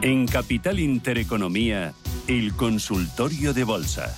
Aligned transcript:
En 0.00 0.28
Capital 0.28 0.78
Intereconomía, 0.78 1.92
el 2.28 2.54
consultorio 2.54 3.52
de 3.52 3.64
bolsa. 3.64 4.14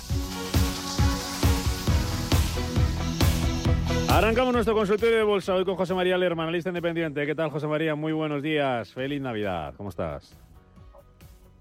Arrancamos 4.10 4.52
nuestro 4.52 4.74
consultorio 4.74 5.16
de 5.16 5.22
bolsa 5.22 5.54
hoy 5.54 5.64
con 5.64 5.76
José 5.76 5.94
María 5.94 6.18
Lerman, 6.18 6.44
analista 6.44 6.68
independiente. 6.68 7.24
¿Qué 7.24 7.34
tal, 7.34 7.48
José 7.48 7.66
María? 7.66 7.94
Muy 7.94 8.12
buenos 8.12 8.42
días. 8.42 8.92
Feliz 8.92 9.22
Navidad. 9.22 9.72
¿Cómo 9.78 9.88
estás? 9.88 10.36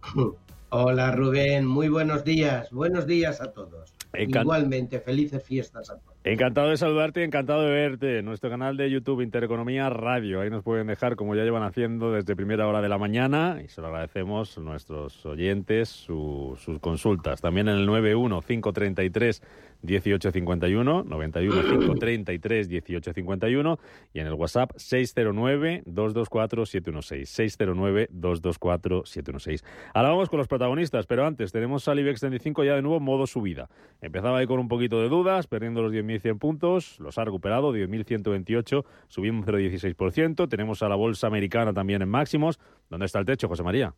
Hola, 0.69 1.11
Rubén. 1.13 1.65
Muy 1.65 1.87
buenos 1.87 2.25
días. 2.25 2.69
Buenos 2.71 3.07
días 3.07 3.39
a 3.39 3.53
todos. 3.53 3.93
Igualmente, 4.17 4.99
felices 4.99 5.41
fiestas 5.41 5.89
a 5.91 5.97
todos. 5.97 6.08
Encantado 6.25 6.69
de 6.69 6.75
saludarte 6.75 7.23
encantado 7.23 7.61
de 7.61 7.71
verte. 7.71 8.21
Nuestro 8.23 8.49
canal 8.49 8.75
de 8.75 8.91
YouTube 8.91 9.21
Intereconomía 9.21 9.89
Radio. 9.89 10.41
Ahí 10.41 10.49
nos 10.49 10.65
pueden 10.65 10.87
dejar, 10.87 11.15
como 11.15 11.33
ya 11.33 11.43
llevan 11.43 11.63
haciendo 11.63 12.11
desde 12.11 12.35
primera 12.35 12.67
hora 12.67 12.81
de 12.81 12.89
la 12.89 12.97
mañana, 12.97 13.61
y 13.63 13.69
se 13.69 13.79
lo 13.79 13.87
agradecemos 13.87 14.57
a 14.57 14.61
nuestros 14.61 15.25
oyentes 15.25 15.87
sus 15.87 16.59
consultas. 16.81 17.39
También 17.39 17.69
en 17.69 17.77
el 17.77 17.85
91 17.85 18.41
533 18.41 19.41
1851, 19.81 21.03
91 21.03 21.61
533 21.61 22.69
1851 22.69 23.79
y 24.13 24.19
en 24.19 24.27
el 24.27 24.33
WhatsApp 24.33 24.71
609 24.75 25.83
224 25.85 26.65
716. 26.65 27.29
609 27.29 28.07
224 28.11 29.05
716. 29.05 29.63
Ahora 29.93 30.09
vamos 30.09 30.29
con 30.29 30.39
los 30.39 30.47
protagonistas, 30.47 31.05
pero 31.05 31.25
antes 31.25 31.51
tenemos 31.51 31.87
al 31.87 31.99
IBEX 31.99 32.19
35 32.19 32.63
ya 32.63 32.75
de 32.75 32.81
nuevo 32.81 32.99
modo 32.99 33.27
subida. 33.27 33.69
Empezaba 34.01 34.39
ahí 34.39 34.47
con 34.47 34.59
un 34.59 34.67
poquito 34.67 35.01
de 35.01 35.09
dudas, 35.09 35.47
perdiendo 35.47 35.81
los 35.81 35.93
10.100 35.93 36.39
puntos, 36.39 36.99
los 36.99 37.17
ha 37.17 37.25
recuperado, 37.25 37.73
10.128, 37.73 38.85
subimos 39.07 39.47
un 39.47 39.53
0,16%. 39.53 40.49
Tenemos 40.49 40.83
a 40.83 40.89
la 40.89 40.95
bolsa 40.95 41.27
americana 41.27 41.73
también 41.73 42.01
en 42.01 42.09
máximos. 42.09 42.59
¿Dónde 42.89 43.05
está 43.05 43.19
el 43.19 43.25
techo, 43.25 43.47
José 43.47 43.63
María? 43.63 43.93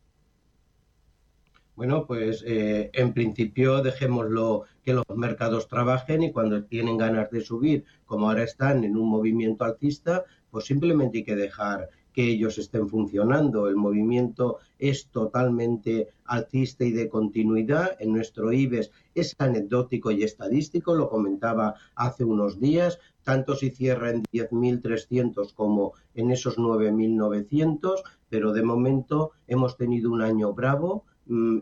Bueno, 1.82 2.06
pues 2.06 2.44
eh, 2.46 2.90
en 2.92 3.12
principio 3.12 3.82
dejémoslo 3.82 4.66
que 4.84 4.92
los 4.92 5.04
mercados 5.16 5.66
trabajen 5.66 6.22
y 6.22 6.30
cuando 6.30 6.62
tienen 6.62 6.96
ganas 6.96 7.28
de 7.32 7.40
subir, 7.40 7.84
como 8.06 8.28
ahora 8.28 8.44
están 8.44 8.84
en 8.84 8.96
un 8.96 9.08
movimiento 9.08 9.64
alcista, 9.64 10.24
pues 10.52 10.66
simplemente 10.66 11.18
hay 11.18 11.24
que 11.24 11.34
dejar 11.34 11.90
que 12.12 12.22
ellos 12.22 12.56
estén 12.58 12.88
funcionando. 12.88 13.66
El 13.66 13.74
movimiento 13.74 14.58
es 14.78 15.08
totalmente 15.08 16.06
alcista 16.24 16.84
y 16.84 16.92
de 16.92 17.08
continuidad. 17.08 17.96
En 17.98 18.12
nuestro 18.12 18.52
IBEX 18.52 18.92
es 19.16 19.34
anecdótico 19.38 20.12
y 20.12 20.22
estadístico, 20.22 20.94
lo 20.94 21.08
comentaba 21.08 21.74
hace 21.96 22.22
unos 22.22 22.60
días, 22.60 23.00
tanto 23.24 23.56
si 23.56 23.70
cierra 23.70 24.10
en 24.10 24.22
10.300 24.32 25.52
como 25.52 25.94
en 26.14 26.30
esos 26.30 26.58
9.900, 26.58 28.04
pero 28.28 28.52
de 28.52 28.62
momento 28.62 29.32
hemos 29.48 29.76
tenido 29.76 30.12
un 30.12 30.22
año 30.22 30.52
bravo 30.52 31.06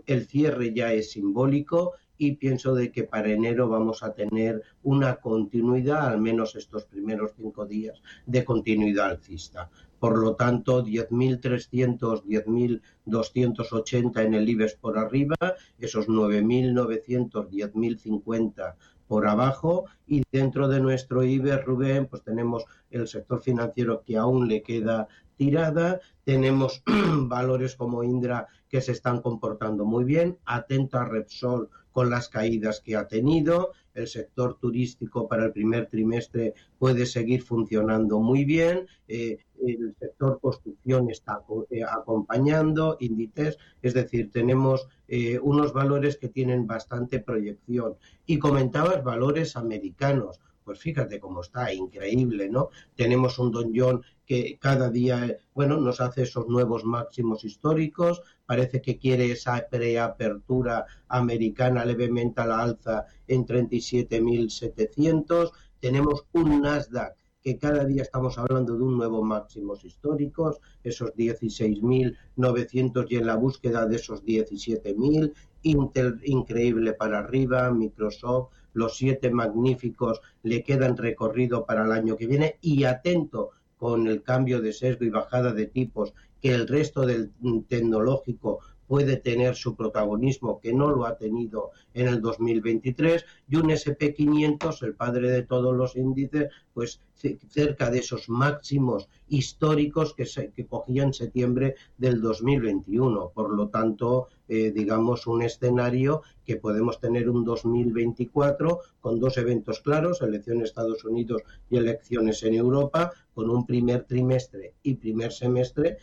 el 0.07 0.27
cierre 0.27 0.73
ya 0.75 0.93
es 0.93 1.13
simbólico 1.13 1.95
y 2.21 2.33
pienso 2.33 2.75
de 2.75 2.93
que 2.93 3.05
para 3.05 3.31
enero 3.31 3.67
vamos 3.69 4.03
a 4.03 4.13
tener 4.13 4.63
una 4.83 5.17
continuidad, 5.17 6.09
al 6.09 6.21
menos 6.21 6.55
estos 6.55 6.85
primeros 6.85 7.33
cinco 7.35 7.65
días, 7.65 8.03
de 8.27 8.45
continuidad 8.45 9.13
alcista. 9.13 9.71
Por 9.99 10.19
lo 10.19 10.35
tanto, 10.35 10.85
10.300, 10.85 12.25
10.280 12.25 14.23
en 14.23 14.35
el 14.35 14.49
IBEX 14.49 14.75
por 14.75 14.99
arriba, 14.99 15.37
esos 15.79 16.09
9.900, 16.09 17.49
10.050 17.49 18.75
por 19.09 19.27
abajo 19.27 19.87
y 20.07 20.23
dentro 20.31 20.69
de 20.69 20.81
nuestro 20.81 21.25
IBEX, 21.25 21.65
Rubén, 21.65 22.07
pues 22.07 22.23
tenemos 22.23 22.65
el 22.91 23.09
sector 23.09 23.41
financiero 23.43 24.03
que 24.05 24.19
aún 24.19 24.47
le 24.47 24.63
queda 24.63 25.09
tirada, 25.37 26.01
tenemos 26.25 26.83
valores 27.29 27.77
como 27.77 28.05
Indra 28.05 28.47
que 28.71 28.81
se 28.81 28.93
están 28.93 29.21
comportando 29.21 29.85
muy 29.85 30.05
bien, 30.05 30.39
atento 30.47 30.99
a 30.99 31.05
Repsol 31.05 31.69
con 31.93 32.09
las 32.09 32.29
caídas 32.29 32.81
que 32.81 32.97
ha 32.97 33.09
tenido, 33.09 33.73
el 33.95 34.07
sector 34.07 34.57
turístico 34.59 35.27
para 35.29 35.47
el 35.47 35.53
primer 35.53 35.89
trimestre 35.89 36.55
puede 36.79 37.05
seguir 37.05 37.43
funcionando 37.43 38.21
muy 38.21 38.45
bien, 38.45 38.87
eh, 39.09 39.39
el 39.67 39.95
sector 39.99 40.41
construcción 40.41 41.11
está 41.11 41.43
eh, 41.71 41.83
acompañando, 41.83 42.97
índices, 43.01 43.59
es 43.83 43.93
decir, 43.95 44.31
tenemos 44.31 44.87
eh, 45.09 45.39
unos 45.43 45.73
valores 45.73 46.17
que 46.17 46.29
tienen 46.29 46.67
bastante 46.67 47.19
proyección. 47.19 47.97
Y 48.25 48.39
comentabas 48.39 49.03
valores 49.03 49.57
americanos 49.57 50.41
pues 50.71 50.83
fíjate 50.83 51.19
cómo 51.19 51.41
está, 51.41 51.75
increíble, 51.75 52.49
¿no? 52.49 52.69
Tenemos 52.95 53.41
un 53.41 53.51
Don 53.51 53.73
John 53.75 54.05
que 54.25 54.57
cada 54.61 54.89
día, 54.89 55.37
bueno, 55.53 55.81
nos 55.81 56.01
hace 56.01 56.23
esos 56.23 56.47
nuevos 56.47 56.85
máximos 56.85 57.45
históricos, 57.45 58.23
parece 58.47 58.81
que 58.81 58.97
quiere 58.97 59.33
esa 59.33 59.67
preapertura 59.69 60.87
americana 61.09 61.85
levemente 61.85 62.41
a 62.41 62.47
la 62.47 62.63
alza 62.63 63.07
en 63.27 63.45
37.700, 63.45 65.51
tenemos 65.81 66.25
un 66.35 66.63
Nasdaq 66.63 67.17
que 67.43 67.59
cada 67.59 67.85
día 67.85 68.03
estamos 68.03 68.39
hablando 68.39 68.77
de 68.77 68.85
un 68.85 68.97
nuevo 68.97 69.25
máximos 69.25 69.85
históricos, 69.85 70.61
esos 70.85 71.13
16.900 71.15 73.07
y 73.09 73.17
en 73.17 73.27
la 73.27 73.35
búsqueda 73.35 73.87
de 73.87 73.97
esos 73.97 74.25
17.000, 74.25 75.33
Intel 75.63 76.21
increíble 76.25 76.93
para 76.93 77.19
arriba, 77.19 77.73
Microsoft, 77.73 78.53
los 78.73 78.97
siete 78.97 79.31
magníficos 79.31 80.21
le 80.43 80.63
quedan 80.63 80.97
recorrido 80.97 81.67
para 81.67 81.85
el 81.85 81.93
año 81.93 82.17
que 82.17 82.27
viene. 82.27 82.59
Y 82.61 82.85
atento 82.85 83.51
con 83.77 84.07
el 84.07 84.23
cambio 84.23 84.61
de 84.61 84.73
sesgo 84.73 85.05
y 85.05 85.11
bajada 85.11 85.53
de 85.53 85.67
tipos 85.67 86.15
que 86.41 86.55
el 86.55 86.69
resto 86.69 87.07
del 87.07 87.33
tecnológico 87.69 88.61
puede 88.91 89.19
tener 89.19 89.55
su 89.55 89.77
protagonismo 89.77 90.59
que 90.59 90.73
no 90.73 90.91
lo 90.91 91.07
ha 91.07 91.17
tenido 91.17 91.71
en 91.95 92.09
el 92.09 92.21
2023 92.21 93.25
y 93.49 93.55
un 93.55 93.71
SP500, 93.71 94.83
el 94.83 94.97
padre 94.97 95.31
de 95.31 95.45
todos 95.45 95.77
los 95.77 95.95
índices, 95.95 96.49
pues 96.75 97.01
cerca 97.15 97.89
de 97.89 98.01
esos 98.01 98.29
máximos 98.29 99.09
históricos 99.29 100.13
que, 100.13 100.27
se, 100.27 100.51
que 100.51 100.67
cogía 100.67 101.05
en 101.05 101.13
septiembre 101.13 101.77
del 101.99 102.21
2021. 102.21 103.31
Por 103.33 103.55
lo 103.55 103.69
tanto, 103.69 104.27
eh, 104.49 104.73
digamos, 104.73 105.29
un 105.29 105.43
escenario 105.43 106.23
que 106.45 106.57
podemos 106.57 106.99
tener 106.99 107.31
un 107.31 107.45
2024 107.45 108.81
con 109.01 109.21
dos 109.21 109.39
eventos 109.39 109.79
claros, 109.79 110.21
elecciones 110.21 110.63
en 110.63 110.67
Estados 110.67 111.05
Unidos 111.05 111.43
y 111.71 111.77
elecciones 111.77 112.43
en 112.43 112.55
Europa, 112.55 113.13
con 113.35 113.51
un 113.51 113.65
primer 113.65 114.03
trimestre 114.03 114.75
y 114.83 114.95
primer 114.95 115.31
semestre 115.31 115.99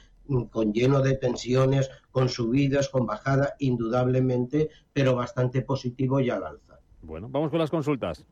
con 0.51 0.73
lleno 0.73 1.01
de 1.01 1.15
tensiones, 1.15 1.89
con 2.11 2.29
subidas, 2.29 2.89
con 2.89 3.05
bajada, 3.05 3.55
indudablemente, 3.59 4.69
pero 4.93 5.15
bastante 5.15 5.61
positivo 5.61 6.19
y 6.19 6.29
al 6.29 6.43
alza. 6.43 6.79
Bueno, 7.01 7.29
vamos 7.29 7.49
con 7.51 7.59
las 7.59 7.69
consultas. 7.69 8.25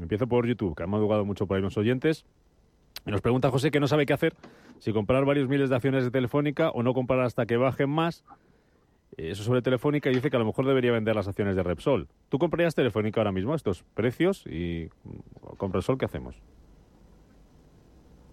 Empiezo 0.00 0.26
por 0.26 0.46
YouTube, 0.46 0.76
que 0.76 0.82
han 0.82 0.90
madrugado 0.90 1.24
mucho 1.24 1.46
por 1.46 1.56
ahí 1.56 1.62
los 1.62 1.76
oyentes. 1.76 2.24
Nos 3.04 3.20
pregunta 3.20 3.50
José 3.50 3.70
que 3.70 3.80
no 3.80 3.86
sabe 3.86 4.06
qué 4.06 4.12
hacer, 4.12 4.34
si 4.78 4.92
comprar 4.92 5.24
varios 5.24 5.48
miles 5.48 5.70
de 5.70 5.76
acciones 5.76 6.04
de 6.04 6.10
Telefónica 6.10 6.70
o 6.70 6.82
no 6.82 6.94
comprar 6.94 7.20
hasta 7.20 7.46
que 7.46 7.56
bajen 7.56 7.90
más. 7.90 8.24
Eh, 9.16 9.30
eso 9.30 9.42
sobre 9.42 9.62
Telefónica 9.62 10.10
y 10.10 10.14
dice 10.14 10.30
que 10.30 10.36
a 10.36 10.38
lo 10.38 10.44
mejor 10.44 10.66
debería 10.66 10.92
vender 10.92 11.16
las 11.16 11.28
acciones 11.28 11.56
de 11.56 11.62
Repsol. 11.62 12.08
¿Tú 12.28 12.38
comprarías 12.38 12.74
Telefónica 12.74 13.20
ahora 13.20 13.32
mismo 13.32 13.52
a 13.52 13.56
estos 13.56 13.82
precios? 13.94 14.44
¿Y 14.46 14.88
con 15.56 15.72
Repsol 15.72 15.98
qué 15.98 16.04
hacemos? 16.04 16.36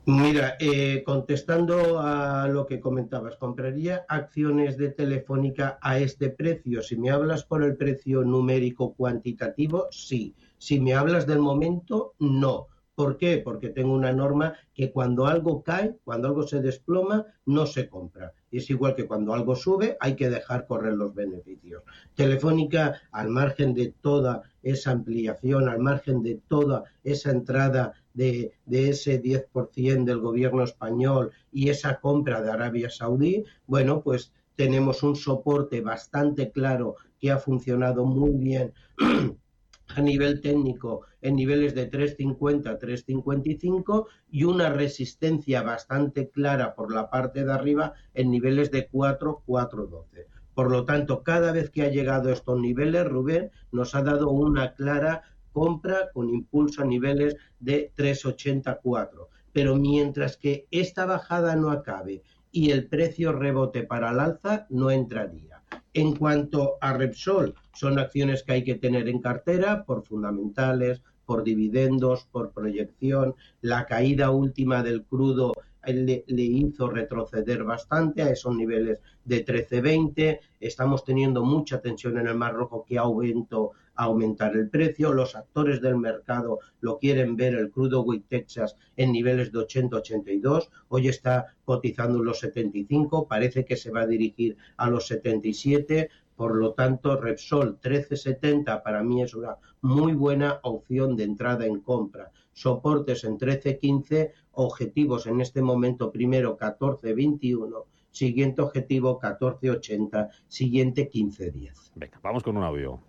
Mira, 0.10 0.56
eh, 0.62 1.04
contestando 1.06 2.00
a 2.00 2.48
lo 2.48 2.66
que 2.66 2.80
comentabas, 2.80 3.36
compraría 3.36 4.06
acciones 4.08 4.78
de 4.78 4.88
Telefónica 4.88 5.78
a 5.82 6.00
este 6.00 6.30
precio. 6.30 6.82
Si 6.82 6.96
me 6.96 7.10
hablas 7.10 7.44
por 7.44 7.62
el 7.62 7.76
precio 7.76 8.24
numérico 8.24 8.94
cuantitativo, 8.94 9.88
sí. 9.92 10.34
Si 10.58 10.80
me 10.80 10.94
hablas 10.94 11.28
del 11.28 11.40
momento, 11.40 12.14
no. 12.20 12.68
¿Por 12.96 13.18
qué? 13.18 13.40
Porque 13.44 13.68
tengo 13.68 13.94
una 13.94 14.14
norma 14.14 14.54
que 14.74 14.94
cuando 14.94 15.28
algo 15.28 15.62
cae, 15.62 15.98
cuando 16.06 16.30
algo 16.30 16.44
se 16.44 16.62
desploma, 16.62 17.26
no 17.46 17.66
se 17.66 17.90
compra. 17.90 18.32
Es 18.50 18.70
igual 18.70 18.96
que 18.96 19.08
cuando 19.08 19.34
algo 19.34 19.56
sube, 19.56 19.98
hay 20.00 20.16
que 20.16 20.30
dejar 20.30 20.68
correr 20.68 20.94
los 20.94 21.14
beneficios. 21.14 21.84
Telefónica, 22.16 23.02
al 23.12 23.28
margen 23.28 23.74
de 23.74 23.94
toda 24.00 24.42
esa 24.64 24.92
ampliación, 24.92 25.68
al 25.68 25.80
margen 25.80 26.24
de 26.24 26.40
toda 26.48 26.86
esa 27.04 27.32
entrada 27.32 27.94
de, 28.18 28.52
ese 28.70 29.22
10% 29.22 30.04
del 30.04 30.20
gobierno 30.20 30.64
español 30.64 31.32
y 31.52 31.70
esa 31.70 32.00
compra 32.00 32.42
de 32.42 32.52
Arabia 32.52 32.90
Saudí, 32.90 33.46
bueno, 33.68 34.02
pues 34.02 34.34
tenemos 34.56 35.04
un 35.04 35.16
soporte 35.16 35.82
bastante 35.82 36.52
claro 36.52 36.96
que 37.20 37.30
ha 37.32 37.38
funcionado 37.38 38.06
muy 38.06 38.32
bien 38.32 38.74
a 39.96 40.02
nivel 40.02 40.42
técnico 40.42 41.02
en 41.22 41.36
niveles 41.36 41.76
de 41.76 41.86
350, 41.86 42.80
355 42.80 44.08
y 44.32 44.44
una 44.46 44.70
resistencia 44.72 45.62
bastante 45.62 46.30
clara 46.30 46.74
por 46.74 46.92
la 46.92 47.10
parte 47.12 47.46
de 47.46 47.54
arriba 47.54 47.94
en 48.16 48.32
niveles 48.32 48.72
de 48.72 48.88
4, 48.88 49.44
412. 49.46 50.28
Por 50.56 50.72
lo 50.72 50.86
tanto, 50.86 51.22
cada 51.22 51.52
vez 51.52 51.70
que 51.70 51.84
ha 51.84 51.90
llegado 51.90 52.30
a 52.30 52.34
estos 52.34 52.60
niveles, 52.60 53.06
Rubén 53.06 53.52
nos 53.72 53.94
ha 53.94 54.02
dado 54.02 54.32
una 54.32 54.74
clara 54.74 55.22
compra 55.58 56.12
con 56.14 56.30
impulso 56.30 56.84
a 56.84 56.86
niveles 56.86 57.36
de 57.60 57.92
384. 57.96 59.28
Pero 59.52 59.76
mientras 59.76 60.38
que 60.38 60.68
esta 60.70 61.08
bajada 61.08 61.56
no 61.56 61.72
acabe 61.72 62.22
y 62.52 62.70
el 62.70 62.88
precio 62.88 63.32
rebote 63.32 63.82
para 63.82 64.12
el 64.12 64.20
alza 64.20 64.68
no 64.70 64.92
entraría. 64.92 65.64
En 65.96 66.16
cuanto 66.16 66.78
a 66.80 66.94
Repsol, 66.94 67.56
son 67.74 67.98
acciones 67.98 68.44
que 68.44 68.54
hay 68.54 68.64
que 68.64 68.76
tener 68.76 69.10
en 69.10 69.20
cartera 69.20 69.84
por 69.84 70.06
fundamentales, 70.06 71.02
por 71.26 71.44
dividendos, 71.44 72.28
por 72.32 72.52
proyección. 72.52 73.34
La 73.62 73.88
caída 73.88 74.30
última 74.30 74.84
del 74.84 75.06
crudo 75.06 75.54
le, 75.88 76.24
hizo 76.28 76.88
retroceder 76.88 77.64
bastante 77.64 78.22
a 78.22 78.30
esos 78.30 78.56
niveles 78.56 79.02
de 79.26 79.44
13.20. 79.44 80.40
Estamos 80.60 81.04
teniendo 81.04 81.44
mucha 81.44 81.82
tensión 81.82 82.20
en 82.20 82.28
el 82.28 82.36
Mar 82.36 82.54
Rojo 82.54 82.86
que 82.88 83.00
ha 83.00 83.02
aumentado 83.02 83.72
aumentar 83.98 84.56
el 84.56 84.70
precio. 84.70 85.12
Los 85.12 85.36
actores 85.36 85.82
del 85.82 85.98
mercado 85.98 86.60
lo 86.80 86.98
quieren 87.00 87.36
ver 87.36 87.56
el 87.56 87.72
crudo 87.72 88.06
Texas 88.30 88.76
en 88.96 89.12
niveles 89.12 89.52
de 89.52 89.60
80-82. 89.60 90.70
Hoy 90.90 91.08
está 91.08 91.56
cotizando 91.66 92.20
en 92.20 92.26
los 92.26 92.40
75. 92.40 93.28
Parece 93.28 93.66
que 93.66 93.76
se 93.76 93.92
va 93.92 94.02
a 94.02 94.08
dirigir 94.08 94.58
a 94.78 94.90
los 94.90 95.08
77. 95.08 96.10
Por 96.36 96.56
lo 96.56 96.74
tanto, 96.74 97.20
Repsol 97.20 97.80
1370 97.84 98.84
para 98.84 99.04
mí 99.04 99.24
es 99.24 99.34
una 99.34 99.58
muy 99.82 100.14
buena 100.14 100.60
opción 100.64 101.16
de 101.16 101.24
entrada 101.24 101.66
en 101.66 101.82
compra. 101.82 102.32
Soportes 102.54 103.24
en 103.24 103.32
1315, 103.32 104.34
objetivos 104.52 105.26
en 105.28 105.42
este 105.42 105.62
momento 105.62 106.12
primero 106.12 106.52
1421, 106.52 107.86
siguiente 108.12 108.62
objetivo 108.62 109.20
1480, 109.22 110.30
siguiente 110.48 111.10
1510. 111.12 111.92
Venga, 111.96 112.20
vamos 112.22 112.44
con 112.44 112.58
un 112.58 112.64
audio. 112.64 113.00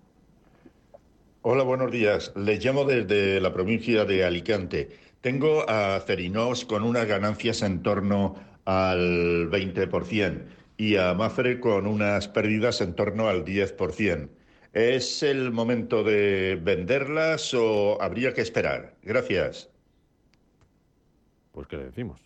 Hola, 1.42 1.62
buenos 1.62 1.92
días. 1.92 2.32
Les 2.34 2.64
llamo 2.64 2.84
desde 2.84 3.40
la 3.40 3.52
provincia 3.52 4.04
de 4.04 4.24
Alicante. 4.24 4.88
Tengo 5.20 5.70
a 5.70 6.00
Cerinos 6.00 6.64
con 6.64 6.82
unas 6.82 7.06
ganancias 7.06 7.62
en 7.62 7.80
torno 7.80 8.34
al 8.64 9.48
20% 9.48 10.46
y 10.76 10.96
a 10.96 11.14
Mafre 11.14 11.60
con 11.60 11.86
unas 11.86 12.26
pérdidas 12.26 12.80
en 12.80 12.94
torno 12.94 13.28
al 13.28 13.44
10%. 13.44 14.28
¿Es 14.72 15.22
el 15.22 15.52
momento 15.52 16.02
de 16.02 16.58
venderlas 16.60 17.54
o 17.54 18.02
habría 18.02 18.34
que 18.34 18.40
esperar? 18.40 18.96
Gracias. 19.02 19.70
Pues, 21.52 21.68
¿qué 21.68 21.76
le 21.76 21.84
decimos? 21.84 22.20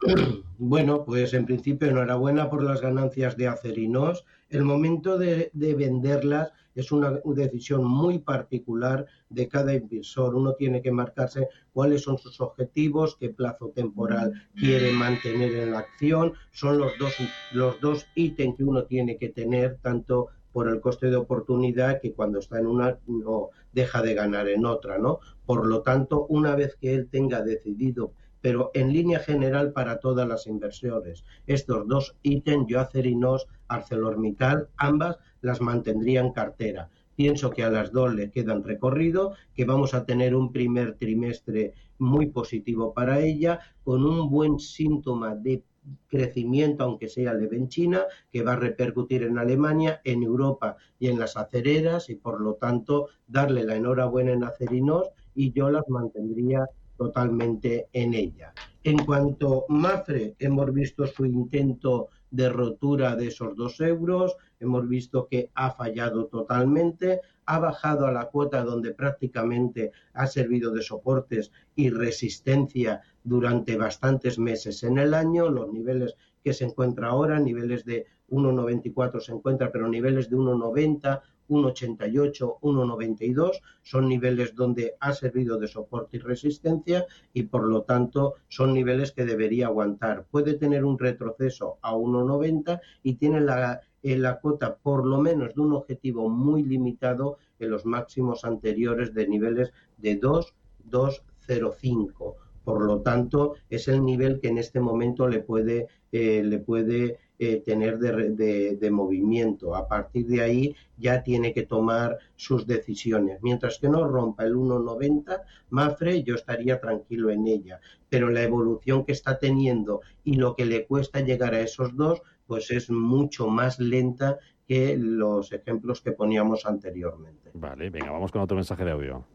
Bueno, 0.64 1.04
pues 1.04 1.34
en 1.34 1.44
principio 1.44 1.88
enhorabuena 1.88 2.48
por 2.48 2.62
las 2.62 2.80
ganancias 2.80 3.36
de 3.36 3.48
Acerinos. 3.48 4.24
El 4.48 4.62
momento 4.62 5.18
de, 5.18 5.50
de 5.54 5.74
venderlas 5.74 6.52
es 6.74 6.92
una 6.92 7.20
decisión 7.24 7.84
muy 7.84 8.18
particular 8.18 9.06
de 9.28 9.48
cada 9.48 9.74
inversor. 9.74 10.34
Uno 10.34 10.54
tiene 10.54 10.82
que 10.82 10.90
marcarse 10.90 11.48
cuáles 11.72 12.02
son 12.02 12.18
sus 12.18 12.40
objetivos, 12.40 13.16
qué 13.16 13.30
plazo 13.30 13.72
temporal 13.74 14.32
quiere 14.54 14.92
mantener 14.92 15.54
en 15.54 15.72
la 15.72 15.80
acción. 15.80 16.32
Son 16.50 16.78
los 16.78 16.92
dos, 16.98 17.14
los 17.52 17.80
dos 17.80 18.06
ítems 18.14 18.56
que 18.56 18.64
uno 18.64 18.84
tiene 18.84 19.16
que 19.16 19.28
tener, 19.28 19.78
tanto 19.82 20.28
por 20.52 20.68
el 20.68 20.80
coste 20.80 21.08
de 21.08 21.16
oportunidad 21.16 22.00
que 22.00 22.12
cuando 22.12 22.38
está 22.38 22.58
en 22.58 22.66
una 22.66 22.98
no 23.06 23.50
deja 23.72 24.02
de 24.02 24.14
ganar 24.14 24.48
en 24.48 24.66
otra, 24.66 24.98
¿no? 24.98 25.20
Por 25.46 25.66
lo 25.66 25.82
tanto, 25.82 26.26
una 26.26 26.54
vez 26.54 26.76
que 26.76 26.94
él 26.94 27.08
tenga 27.10 27.42
decidido 27.42 28.12
pero 28.42 28.72
en 28.74 28.92
línea 28.92 29.20
general 29.20 29.72
para 29.72 30.00
todas 30.00 30.28
las 30.28 30.46
inversiones. 30.46 31.24
Estos 31.46 31.86
dos 31.86 32.16
ítems, 32.22 32.66
yo 32.68 32.80
Acerinos, 32.80 33.46
ArcelorMittal, 33.68 34.68
ambas 34.76 35.18
las 35.42 35.60
mantendría 35.60 36.20
en 36.20 36.32
cartera. 36.32 36.88
Pienso 37.14 37.50
que 37.50 37.62
a 37.62 37.70
las 37.70 37.92
dos 37.92 38.14
le 38.14 38.30
quedan 38.30 38.64
recorrido, 38.64 39.34
que 39.54 39.66
vamos 39.66 39.92
a 39.92 40.06
tener 40.06 40.34
un 40.34 40.50
primer 40.50 40.94
trimestre 40.94 41.74
muy 41.98 42.28
positivo 42.28 42.94
para 42.94 43.20
ella, 43.20 43.60
con 43.84 44.04
un 44.06 44.30
buen 44.30 44.58
síntoma 44.58 45.34
de 45.34 45.62
crecimiento, 46.08 46.84
aunque 46.84 47.08
sea 47.08 47.34
leve 47.34 47.56
en 47.56 47.68
China, 47.68 48.02
que 48.30 48.42
va 48.42 48.52
a 48.52 48.56
repercutir 48.56 49.24
en 49.24 49.36
Alemania, 49.36 50.00
en 50.04 50.22
Europa 50.22 50.76
y 50.98 51.08
en 51.08 51.18
las 51.18 51.36
acereras, 51.36 52.08
y 52.08 52.14
por 52.14 52.40
lo 52.40 52.54
tanto 52.54 53.08
darle 53.26 53.64
la 53.64 53.76
enhorabuena 53.76 54.32
en 54.32 54.44
acerinos 54.44 55.10
y 55.34 55.52
yo 55.52 55.70
las 55.70 55.88
mantendría 55.88 56.66
totalmente 56.96 57.88
en 57.92 58.14
ella. 58.14 58.54
En 58.84 59.04
cuanto 59.04 59.64
a 59.68 59.72
Mafre, 59.72 60.34
hemos 60.38 60.72
visto 60.72 61.06
su 61.06 61.24
intento 61.24 62.08
de 62.32 62.48
rotura 62.48 63.14
de 63.14 63.28
esos 63.28 63.54
dos 63.54 63.80
euros, 63.80 64.36
hemos 64.58 64.88
visto 64.88 65.28
que 65.28 65.50
ha 65.54 65.70
fallado 65.70 66.26
totalmente, 66.26 67.20
ha 67.46 67.58
bajado 67.58 68.06
a 68.06 68.12
la 68.12 68.26
cuota 68.26 68.64
donde 68.64 68.94
prácticamente 68.94 69.92
ha 70.14 70.26
servido 70.26 70.72
de 70.72 70.82
soportes 70.82 71.52
y 71.76 71.90
resistencia 71.90 73.02
durante 73.22 73.76
bastantes 73.76 74.38
meses 74.38 74.82
en 74.82 74.98
el 74.98 75.14
año, 75.14 75.48
los 75.50 75.70
niveles 75.72 76.16
que 76.42 76.54
se 76.54 76.64
encuentra 76.64 77.08
ahora, 77.08 77.38
niveles 77.38 77.84
de 77.84 78.06
1,94 78.30 79.20
se 79.20 79.32
encuentra, 79.32 79.70
pero 79.70 79.88
niveles 79.88 80.30
de 80.30 80.36
1,90, 80.36 81.20
1,88, 81.48 82.58
1,92 82.60 83.60
son 83.82 84.08
niveles 84.08 84.54
donde 84.54 84.94
ha 85.00 85.12
servido 85.12 85.58
de 85.58 85.68
soporte 85.68 86.16
y 86.16 86.20
resistencia 86.20 87.06
y 87.32 87.44
por 87.44 87.64
lo 87.68 87.82
tanto 87.82 88.34
son 88.48 88.72
niveles 88.72 89.12
que 89.12 89.24
debería 89.24 89.66
aguantar. 89.66 90.26
Puede 90.30 90.54
tener 90.54 90.84
un 90.84 90.98
retroceso 90.98 91.78
a 91.82 91.94
1,90 91.94 92.80
y 93.02 93.14
tiene 93.14 93.40
la, 93.40 93.80
en 94.02 94.22
la 94.22 94.40
cuota 94.40 94.76
por 94.76 95.06
lo 95.06 95.20
menos 95.20 95.54
de 95.54 95.60
un 95.60 95.72
objetivo 95.72 96.28
muy 96.28 96.62
limitado 96.62 97.38
en 97.58 97.70
los 97.70 97.86
máximos 97.86 98.44
anteriores 98.44 99.14
de 99.14 99.28
niveles 99.28 99.72
de 99.98 100.16
2, 100.16 100.54
2,05. 100.90 102.34
Por 102.64 102.84
lo 102.84 103.00
tanto, 103.00 103.54
es 103.70 103.88
el 103.88 104.04
nivel 104.04 104.40
que 104.40 104.48
en 104.48 104.58
este 104.58 104.80
momento 104.80 105.26
le 105.26 105.40
puede, 105.40 105.88
eh, 106.12 106.42
le 106.44 106.58
puede 106.58 107.18
eh, 107.44 107.60
tener 107.60 107.98
de, 107.98 108.90
movimiento. 108.92 109.74
A 109.74 109.88
partir 109.88 110.28
de 110.28 110.42
ahí 110.42 110.76
ya 110.96 111.24
tiene 111.24 111.52
que 111.52 111.64
tomar 111.64 112.16
sus 112.36 112.68
decisiones. 112.68 113.42
Mientras 113.42 113.80
que 113.80 113.88
no 113.88 114.06
rompa 114.06 114.44
el 114.44 114.54
1,90, 114.54 115.40
Mafre, 115.70 116.22
yo 116.22 116.36
estaría 116.36 116.80
tranquilo 116.80 117.30
en 117.30 117.48
ella. 117.48 117.80
Pero 118.08 118.30
la 118.30 118.44
evolución 118.44 119.04
que 119.04 119.10
está 119.10 119.40
teniendo 119.40 120.02
y 120.22 120.34
lo 120.34 120.54
que 120.54 120.66
le 120.66 120.86
cuesta 120.86 121.18
llegar 121.18 121.52
a 121.54 121.62
esos 121.62 121.96
dos, 121.96 122.22
pues 122.46 122.70
es 122.70 122.90
mucho 122.90 123.48
más 123.48 123.80
lenta 123.80 124.38
que 124.68 124.96
los 124.96 125.52
ejemplos 125.52 126.00
que 126.00 126.12
poníamos 126.12 126.64
anteriormente. 126.64 127.50
Vale, 127.54 127.90
venga, 127.90 128.12
vamos 128.12 128.30
con 128.30 128.40
otro 128.40 128.54
mensaje 128.54 128.84
de 128.84 128.92
audio. 128.92 129.26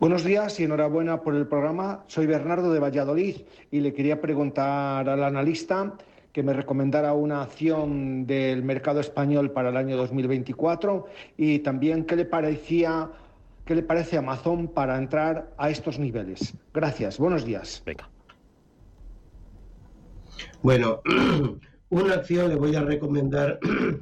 Buenos 0.00 0.24
días 0.24 0.58
y 0.58 0.64
enhorabuena 0.64 1.20
por 1.20 1.34
el 1.34 1.46
programa. 1.46 2.04
Soy 2.06 2.24
Bernardo 2.24 2.72
de 2.72 2.80
Valladolid 2.80 3.42
y 3.70 3.80
le 3.80 3.92
quería 3.92 4.22
preguntar 4.22 5.06
al 5.06 5.22
analista 5.22 5.98
que 6.36 6.42
me 6.42 6.52
recomendara 6.52 7.14
una 7.14 7.40
acción 7.40 8.26
del 8.26 8.62
mercado 8.62 9.00
español 9.00 9.52
para 9.52 9.70
el 9.70 9.76
año 9.78 9.96
2024 9.96 11.06
y 11.38 11.60
también 11.60 12.04
qué 12.04 12.14
le 12.14 12.26
parecía 12.26 13.10
qué 13.64 13.74
le 13.74 13.82
parece 13.82 14.18
Amazon 14.18 14.68
para 14.68 14.98
entrar 14.98 15.54
a 15.56 15.70
estos 15.70 15.98
niveles. 15.98 16.52
Gracias. 16.74 17.18
Buenos 17.18 17.46
días. 17.46 17.82
Venga. 17.86 18.10
Bueno, 20.60 21.00
una 21.88 22.16
acción 22.16 22.50
le 22.50 22.56
voy 22.56 22.76
a 22.76 22.82
recomendar 22.82 23.58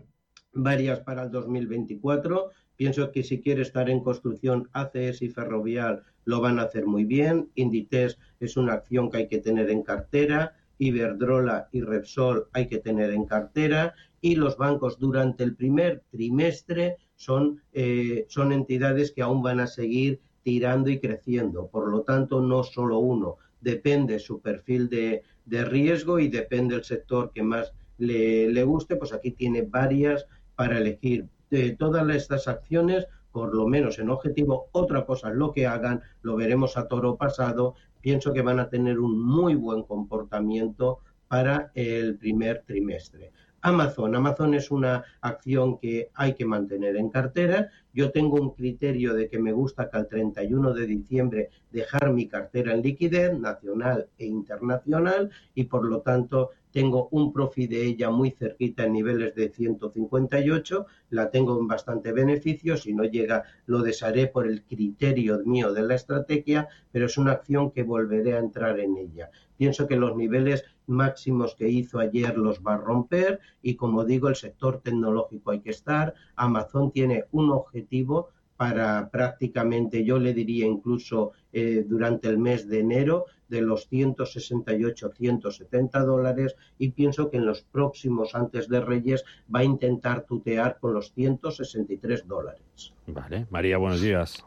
varias 0.55 0.99
para 0.99 1.23
el 1.23 1.31
2024. 1.31 2.51
Pienso 2.75 3.13
que 3.13 3.23
si 3.23 3.43
quiere 3.43 3.63
estar 3.63 3.89
en 3.89 4.01
construcción, 4.01 4.69
ACS 4.73 5.23
y 5.23 5.29
Ferrovial 5.29 6.03
lo 6.25 6.41
van 6.41 6.59
a 6.59 6.63
hacer 6.63 6.85
muy 6.85 7.05
bien. 7.05 7.51
Inditex 7.55 8.19
es 8.41 8.57
una 8.57 8.73
acción 8.73 9.09
que 9.09 9.19
hay 9.19 9.29
que 9.29 9.39
tener 9.39 9.71
en 9.71 9.85
cartera. 9.85 10.57
Iberdrola 10.79 11.69
y 11.73 11.81
Repsol 11.81 12.49
hay 12.53 12.67
que 12.67 12.79
tener 12.79 13.11
en 13.11 13.25
cartera 13.25 13.95
y 14.21 14.37
los 14.37 14.57
bancos 14.57 14.99
durante 14.99 15.45
el 15.45 15.55
primer 15.55 16.03
trimestre 16.11 16.97
son, 17.15 17.63
eh, 17.73 18.25
son 18.29 18.53
entidades 18.53 19.13
que 19.13 19.23
aún 19.23 19.43
van 19.43 19.61
a 19.61 19.67
seguir 19.67 20.21
tirando 20.43 20.91
y 20.91 20.99
creciendo. 20.99 21.69
Por 21.69 21.89
lo 21.91 22.03
tanto, 22.03 22.41
no 22.41 22.63
solo 22.63 22.99
uno, 22.99 23.37
depende 23.61 24.19
su 24.19 24.41
perfil 24.41 24.89
de, 24.89 25.23
de 25.45 25.65
riesgo 25.65 26.19
y 26.19 26.29
depende 26.29 26.75
el 26.75 26.85
sector 26.85 27.33
que 27.33 27.43
más 27.43 27.73
le, 27.99 28.49
le, 28.49 28.65
guste, 28.65 28.97
pues 28.97 29.13
aquí 29.13 29.33
tiene 29.33 29.63
varias 29.63 30.27
para 30.57 30.79
elegir. 30.79 31.29
De 31.51 31.73
todas 31.73 32.09
estas 32.15 32.49
acciones, 32.49 33.07
por 33.31 33.55
lo 33.55 33.67
menos 33.67 33.99
en 33.99 34.11
objetivo, 34.11 34.69
otra 34.73 35.05
cosa 35.07 35.31
lo 35.31 35.53
que 35.53 35.67
hagan, 35.67 36.03
lo 36.23 36.37
veremos 36.37 36.77
a 36.77 36.89
toro 36.89 37.17
pasado, 37.17 37.75
pienso 38.05 38.35
que 38.35 38.43
van 38.43 38.61
a 38.61 38.69
tener 38.69 39.01
un 39.01 39.19
muy 39.19 39.55
buen 39.55 39.83
comportamiento 39.83 40.99
para 41.27 41.71
el 41.75 42.19
primer 42.19 42.63
trimestre. 42.67 43.33
Amazon. 43.63 44.15
Amazon 44.15 44.53
es 44.53 44.71
una 44.71 45.05
acción 45.23 45.79
que 45.79 46.11
hay 46.13 46.35
que 46.35 46.45
mantener 46.45 46.97
en 46.97 47.09
cartera. 47.09 47.71
Yo 47.95 48.11
tengo 48.11 48.37
un 48.37 48.51
criterio 48.51 49.15
de 49.15 49.31
que 49.31 49.39
me 49.39 49.53
gusta 49.53 49.89
que 49.89 49.97
al 49.97 50.07
31 50.07 50.75
de 50.75 50.87
diciembre 50.87 51.49
dejar 51.71 52.13
mi 52.13 52.29
cartera 52.29 52.75
en 52.75 52.83
liquidez 52.83 53.39
nacional 53.39 54.11
e 54.19 54.27
internacional 54.27 55.31
y 55.55 55.65
por 55.65 55.87
lo 55.87 56.03
tanto 56.03 56.51
tengo 56.75 57.07
un 57.13 57.33
profit 57.33 57.71
de 57.71 57.87
ella 57.87 58.11
muy 58.11 58.33
cerquita 58.33 58.85
en 58.85 58.95
niveles 58.95 59.37
de 59.37 59.49
158, 59.49 60.87
la 61.11 61.31
tengo 61.31 61.57
en 61.61 61.69
bastante 61.69 62.11
beneficio, 62.11 62.77
si 62.77 62.93
no 62.93 63.05
llega 63.05 63.45
lo 63.67 63.81
desharé 63.81 64.27
por 64.27 64.49
el 64.49 64.65
criterio 64.65 65.39
mío 65.45 65.73
de 65.73 65.83
la 65.83 65.95
estrategia, 65.95 66.67
pero 66.91 67.07
es 67.07 67.17
una 67.17 67.31
acción 67.31 67.71
que 67.71 67.85
volveré 67.85 68.35
a 68.35 68.41
entrar 68.41 68.81
en 68.81 68.97
ella. 68.97 69.31
Pienso 69.57 69.87
que 69.87 69.95
los 69.95 70.17
niveles 70.17 70.65
máximos 70.89 71.55
que 71.55 71.69
hizo 71.69 72.01
ayer 72.01 72.37
los 72.37 72.61
va 72.61 72.75
a 72.75 72.79
romper 72.79 73.39
y 73.63 73.77
como 73.77 74.05
digo, 74.05 74.29
el 74.29 74.35
sector 74.35 74.81
tecnológico 74.81 75.53
hay 75.53 75.61
que 75.61 75.71
estar. 75.71 76.15
Amazon 76.35 76.91
tiene 76.91 77.27
un 77.31 77.51
objetivo 77.51 78.31
para 78.57 79.11
prácticamente, 79.11 80.05
yo 80.05 80.19
le 80.19 80.33
diría 80.33 80.67
incluso 80.67 81.33
eh, 81.53 81.85
durante 81.87 82.29
el 82.29 82.39
mes 82.39 82.69
de 82.69 82.81
enero, 82.81 83.27
de 83.49 83.61
los 83.61 83.89
168, 83.89 85.13
170 85.17 86.05
dólares 86.05 86.57
y 86.79 86.91
pienso 86.91 87.31
que 87.31 87.37
en 87.37 87.47
los 87.47 87.63
próximos 87.63 88.35
antes 88.35 88.69
de 88.69 88.81
Reyes 88.81 89.25
va 89.55 89.61
a 89.61 89.65
intentar 89.65 90.25
tutear 90.25 90.79
con 90.79 90.95
los 90.95 91.13
163 91.13 92.27
dólares. 92.27 92.95
Vale, 93.07 93.47
María, 93.51 93.79
buenos 93.79 94.01
días. 94.01 94.45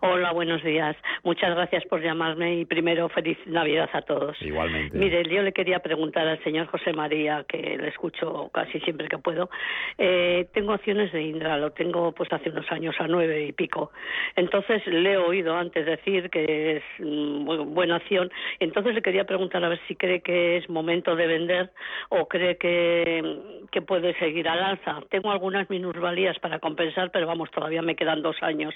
Hola, 0.00 0.30
buenos 0.30 0.62
días. 0.62 0.96
Muchas 1.24 1.56
gracias 1.56 1.84
por 1.86 2.00
llamarme 2.00 2.60
y 2.60 2.64
primero 2.64 3.08
feliz 3.08 3.36
Navidad 3.46 3.90
a 3.92 4.02
todos. 4.02 4.40
Igualmente. 4.40 4.96
Mire, 4.96 5.24
yo 5.24 5.42
le 5.42 5.52
quería 5.52 5.80
preguntar 5.80 6.24
al 6.28 6.42
señor 6.44 6.68
José 6.68 6.92
María, 6.92 7.44
que 7.48 7.76
le 7.76 7.88
escucho 7.88 8.48
casi 8.54 8.78
siempre 8.80 9.08
que 9.08 9.18
puedo. 9.18 9.50
Eh, 9.98 10.46
tengo 10.54 10.72
acciones 10.72 11.10
de 11.10 11.22
Indra, 11.22 11.58
lo 11.58 11.72
tengo 11.72 12.12
pues 12.12 12.32
hace 12.32 12.50
unos 12.50 12.70
años 12.70 12.94
a 13.00 13.08
nueve 13.08 13.46
y 13.46 13.52
pico. 13.52 13.90
Entonces 14.36 14.86
le 14.86 15.14
he 15.14 15.16
oído 15.16 15.56
antes 15.56 15.84
decir 15.84 16.30
que 16.30 16.76
es 16.76 16.82
mm, 17.00 17.74
buena 17.74 17.96
acción. 17.96 18.30
Entonces 18.60 18.94
le 18.94 19.02
quería 19.02 19.24
preguntar 19.24 19.64
a 19.64 19.68
ver 19.68 19.80
si 19.88 19.96
cree 19.96 20.20
que 20.20 20.58
es 20.58 20.68
momento 20.68 21.16
de 21.16 21.26
vender 21.26 21.72
o 22.10 22.28
cree 22.28 22.56
que, 22.56 23.66
que 23.72 23.82
puede 23.82 24.16
seguir 24.20 24.48
al 24.48 24.62
alza. 24.62 25.00
Tengo 25.10 25.32
algunas 25.32 25.68
minusvalías 25.68 26.38
para 26.38 26.60
compensar, 26.60 27.10
pero 27.10 27.26
vamos, 27.26 27.50
todavía 27.50 27.82
me 27.82 27.96
quedan 27.96 28.22
dos 28.22 28.36
años. 28.42 28.72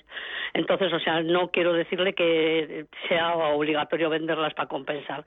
Entonces, 0.53 0.93
o 0.93 0.99
sea, 0.99 1.12
no 1.21 1.51
quiero 1.51 1.73
decirle 1.73 2.15
que 2.15 2.87
sea 3.09 3.35
obligatorio 3.35 4.09
venderlas 4.09 4.55
para 4.55 4.69
compensar. 4.69 5.25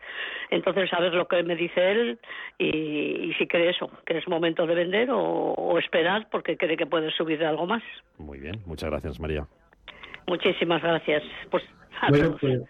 Entonces, 0.50 0.92
a 0.94 1.00
ver 1.00 1.13
lo 1.13 1.27
que 1.27 1.44
me 1.44 1.56
dice 1.56 1.92
él 1.92 2.20
y, 2.58 3.34
si 3.38 3.48
cree 3.48 3.70
eso, 3.70 3.92
que 4.06 4.18
es 4.18 4.27
momento 4.27 4.65
de 4.65 4.75
vender 4.75 5.10
o, 5.12 5.77
esperar 5.77 6.27
porque 6.32 6.58
cree 6.58 6.77
que 6.77 6.86
puede 6.86 7.12
subir 7.12 7.44
algo 7.44 7.65
más. 7.65 7.84
Muy 8.18 8.39
bien, 8.39 8.62
muchas 8.65 8.89
gracias, 8.89 9.20
María. 9.20 9.46
Muchísimas 10.27 10.82
gracias. 10.82 11.22
Pues, 11.51 11.63
bueno, 12.10 12.38
pues, 12.39 12.62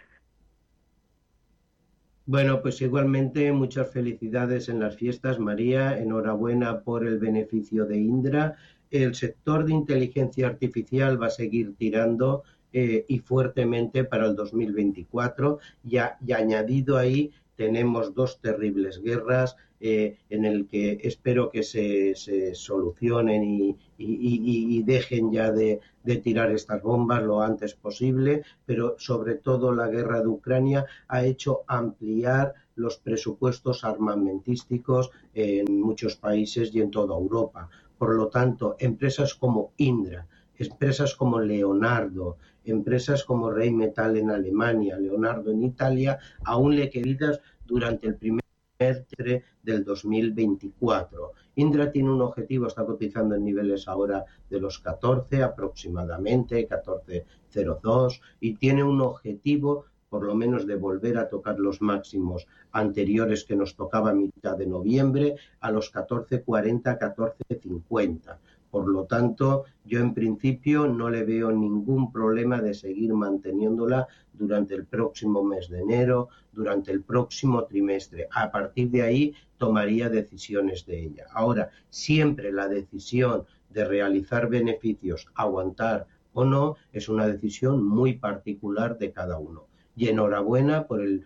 bueno, 2.27 2.62
pues 2.63 2.81
igualmente 2.81 3.51
muchas 3.51 3.93
felicidades 3.93 4.67
en 4.67 4.79
las 4.79 4.95
fiestas, 4.95 5.39
María. 5.39 6.00
Enhorabuena 6.00 6.81
por 6.81 7.05
el 7.05 7.19
beneficio 7.19 7.86
de 7.86 7.98
Indra. 7.98 8.55
El 8.89 9.13
sector 9.13 9.65
de 9.65 9.74
inteligencia 9.74 10.48
artificial 10.48 11.22
va 11.22 11.27
a 11.27 11.31
seguir 11.31 11.75
tirando 11.75 12.43
eh, 12.77 13.05
y 13.08 13.20
fuertemente 13.20 14.03
para 14.03 14.25
el 14.25 14.36
2024. 14.36 15.60
Ya, 15.84 16.17
y 16.27 16.34
añadido 16.34 16.98
ahí 16.98 17.32
tenemos 17.55 18.13
dos 18.13 18.41
terribles 18.41 19.01
guerras 19.01 19.55
eh, 19.79 20.17
en 20.29 20.44
el 20.44 20.67
que 20.67 21.00
espero 21.03 21.50
que 21.50 21.63
se, 21.63 22.15
se 22.15 22.53
solucionen 22.53 23.46
y, 23.46 23.77
y, 23.98 24.84
dejen 24.84 25.32
ya 25.32 25.53
de, 25.53 25.79
de, 26.03 26.17
tirar 26.17 26.51
estas 26.51 26.82
bombas 26.82 27.24
lo 27.24 27.41
antes 27.41 27.75
posible, 27.75 28.44
pero 28.65 28.96
sobre 29.00 29.36
todo 29.36 29.74
la 29.74 29.88
guerra 29.88 30.20
de 30.20 30.27
Ucrania 30.27 30.86
ha 31.08 31.24
hecho 31.24 31.62
ampliar 31.67 32.55
los 32.75 32.98
presupuestos 32.98 33.86
armamentísticos 33.86 35.12
en 35.34 35.79
muchos 35.79 36.17
países 36.17 36.75
y 36.75 36.82
en 36.82 36.91
toda 36.91 37.15
Europa. 37.15 37.70
Por 37.98 38.15
lo 38.15 38.27
tanto, 38.27 38.75
empresas 38.79 39.34
como 39.34 39.72
Indra, 39.77 40.27
empresas 40.58 41.15
como 41.15 41.39
Leonardo, 41.39 42.38
empresas 42.65 43.24
como 43.24 43.51
Rheinmetall 43.51 44.17
en 44.17 44.31
Alemania, 44.31 44.98
Leonardo 44.98 45.51
en 45.51 45.63
Italia, 45.63 46.17
aún 46.43 46.75
le 46.75 46.89
queridas 46.89 47.39
durante 47.65 48.07
el 48.07 48.15
primer 48.15 48.45
trimestre 48.77 49.43
del 49.63 49.84
2024. 49.84 51.31
Indra 51.55 51.91
tiene 51.91 52.12
un 52.12 52.22
objetivo, 52.22 52.67
está 52.67 52.86
cotizando 52.86 53.36
en 53.36 53.43
niveles 53.43 53.88
ahora 53.88 54.25
de 54.50 54.60
los 54.60 54.79
14 54.79 55.43
aproximadamente, 55.43 56.67
14.02, 56.67 58.19
y 58.39 58.55
tiene 58.55 58.84
un 58.84 59.01
objetivo 59.01 59.86
por 60.10 60.24
lo 60.24 60.36
menos 60.36 60.65
de 60.65 60.75
volver 60.75 61.17
a 61.17 61.27
tocar 61.27 61.60
los 61.60 61.81
máximos 61.81 62.48
anteriores 62.72 63.43
que 63.43 63.55
nos 63.55 63.75
tocaba 63.75 64.12
a 64.12 64.13
mitad 64.13 64.55
de 64.55 64.67
noviembre, 64.67 65.36
a 65.60 65.72
los 65.72 65.91
14.40, 65.93 66.98
14.50. 66.98 68.38
Por 68.75 68.89
lo 68.89 69.05
tanto, 69.05 69.63
yo 69.86 70.01
en 70.01 70.13
principio 70.13 70.86
no 70.86 71.10
le 71.10 71.24
veo 71.24 71.50
ningún 71.50 72.12
problema 72.12 72.62
de 72.62 72.74
seguir 72.74 73.13
manteniéndola 73.13 74.05
durante 74.34 74.75
el 74.75 74.84
próximo 74.84 75.46
mes 75.46 75.70
de 75.70 75.79
enero, 75.79 76.27
durante 76.51 76.91
el 76.91 77.01
próximo 77.01 77.63
trimestre. 77.63 78.27
A 78.34 78.51
partir 78.51 78.89
de 78.89 79.01
ahí 79.01 79.34
tomaría 79.58 80.10
decisiones 80.10 80.86
de 80.86 81.05
ella. 81.05 81.25
Ahora, 81.32 81.70
siempre 81.89 82.51
la 82.51 82.67
decisión 82.67 83.46
de 83.70 83.86
realizar 83.86 84.50
beneficios, 84.50 85.25
aguantar 85.36 86.08
o 86.34 86.44
no, 86.44 86.75
es 86.91 87.08
una 87.08 87.27
decisión 87.27 87.82
muy 87.82 88.17
particular 88.17 88.98
de 88.98 89.13
cada 89.13 89.38
uno. 89.38 89.67
Y 89.96 90.10
enhorabuena 90.10 90.86
por 90.86 91.00
el, 91.00 91.24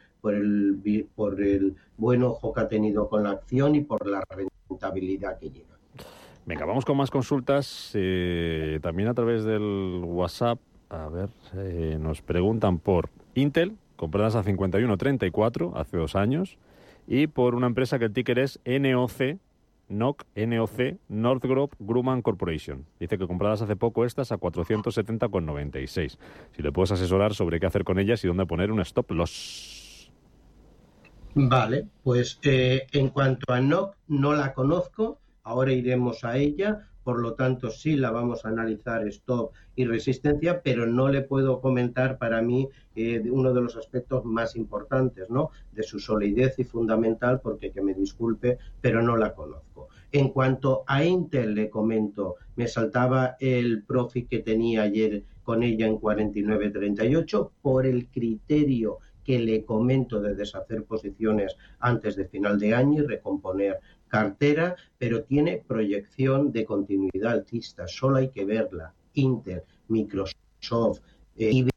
buen 1.97 2.21
ojo 2.21 2.53
que 2.53 2.61
ha 2.61 2.67
tenido 2.67 3.09
con 3.09 3.23
la 3.23 3.31
acción 3.31 3.73
y 3.73 3.81
por 3.81 4.05
la 4.05 4.23
rentabilidad 4.29 5.39
que 5.39 5.49
llega. 5.49 5.78
Venga, 6.49 6.65
vamos 6.65 6.83
con 6.83 6.97
más 6.97 7.11
consultas. 7.11 7.91
Eh, 7.93 8.79
también 8.81 9.07
a 9.07 9.13
través 9.13 9.43
del 9.43 10.01
WhatsApp. 10.03 10.59
A 10.89 11.07
ver, 11.07 11.29
eh, 11.55 11.99
nos 12.01 12.23
preguntan 12.23 12.79
por 12.79 13.11
Intel, 13.35 13.77
compradas 13.95 14.33
a 14.33 14.43
51.34 14.43 15.73
hace 15.75 15.97
dos 15.97 16.15
años, 16.15 16.57
y 17.05 17.27
por 17.27 17.53
una 17.53 17.67
empresa 17.67 17.99
que 17.99 18.05
el 18.05 18.13
ticker 18.13 18.39
es 18.39 18.59
NOC, 18.65 19.37
NOC, 19.89 20.25
NOC, 20.35 20.97
Northrop 21.07 21.73
Grumman 21.77 22.23
Corporation. 22.23 22.83
Dice 22.99 23.19
que 23.19 23.27
compradas 23.27 23.61
hace 23.61 23.75
poco 23.75 24.03
estas 24.03 24.31
a 24.31 24.39
470,96. 24.39 26.17
Si 26.55 26.63
le 26.63 26.71
puedes 26.71 26.91
asesorar 26.91 27.35
sobre 27.35 27.59
qué 27.59 27.67
hacer 27.67 27.83
con 27.83 27.99
ellas 27.99 28.23
y 28.23 28.27
dónde 28.27 28.47
poner 28.47 28.71
un 28.71 28.79
stop 28.79 29.11
loss. 29.11 30.11
Vale, 31.35 31.85
pues 32.03 32.39
eh, 32.41 32.87
en 32.91 33.09
cuanto 33.09 33.53
a 33.53 33.61
NOC, 33.61 33.95
no 34.07 34.33
la 34.33 34.55
conozco 34.55 35.19
Ahora 35.49 35.73
iremos 35.73 36.23
a 36.25 36.37
ella, 36.37 36.87
por 37.03 37.19
lo 37.19 37.33
tanto 37.33 37.71
sí 37.71 37.95
la 37.95 38.11
vamos 38.11 38.45
a 38.45 38.49
analizar 38.49 39.07
stop 39.07 39.51
y 39.75 39.83
resistencia, 39.83 40.61
pero 40.61 40.85
no 40.85 41.09
le 41.09 41.23
puedo 41.23 41.59
comentar 41.59 42.19
para 42.19 42.43
mí 42.43 42.69
eh, 42.95 43.23
uno 43.31 43.51
de 43.51 43.61
los 43.61 43.75
aspectos 43.75 44.23
más 44.25 44.55
importantes, 44.55 45.27
¿no? 45.31 45.49
De 45.71 45.81
su 45.81 45.97
solidez 45.97 46.59
y 46.59 46.65
fundamental, 46.65 47.41
porque 47.41 47.71
que 47.71 47.81
me 47.81 47.95
disculpe, 47.95 48.59
pero 48.79 49.01
no 49.01 49.17
la 49.17 49.33
conozco. 49.33 49.87
En 50.11 50.29
cuanto 50.29 50.83
a 50.85 51.03
Intel, 51.03 51.55
le 51.55 51.67
comento, 51.67 52.35
me 52.55 52.67
saltaba 52.67 53.35
el 53.39 53.81
profit 53.81 54.29
que 54.29 54.43
tenía 54.43 54.83
ayer 54.83 55.23
con 55.41 55.63
ella 55.63 55.87
en 55.87 55.99
49.38 55.99 57.49
por 57.63 57.87
el 57.87 58.05
criterio 58.09 58.99
que 59.29 59.37
le 59.37 59.63
comento 59.63 60.19
de 60.19 60.33
deshacer 60.33 60.85
posiciones 60.85 61.55
antes 61.79 62.15
de 62.15 62.25
final 62.25 62.57
de 62.57 62.73
año 62.73 63.03
y 63.03 63.05
recomponer 63.05 63.79
cartera, 64.09 64.75
pero 64.97 65.23
tiene 65.23 65.63
proyección 65.65 66.51
de 66.51 66.65
continuidad 66.65 67.33
alcista. 67.33 67.87
Solo 67.87 68.17
hay 68.17 68.29
que 68.29 68.43
verla. 68.43 68.93
Intel, 69.13 69.63
Microsoft, 69.87 70.99
eh, 71.37 71.67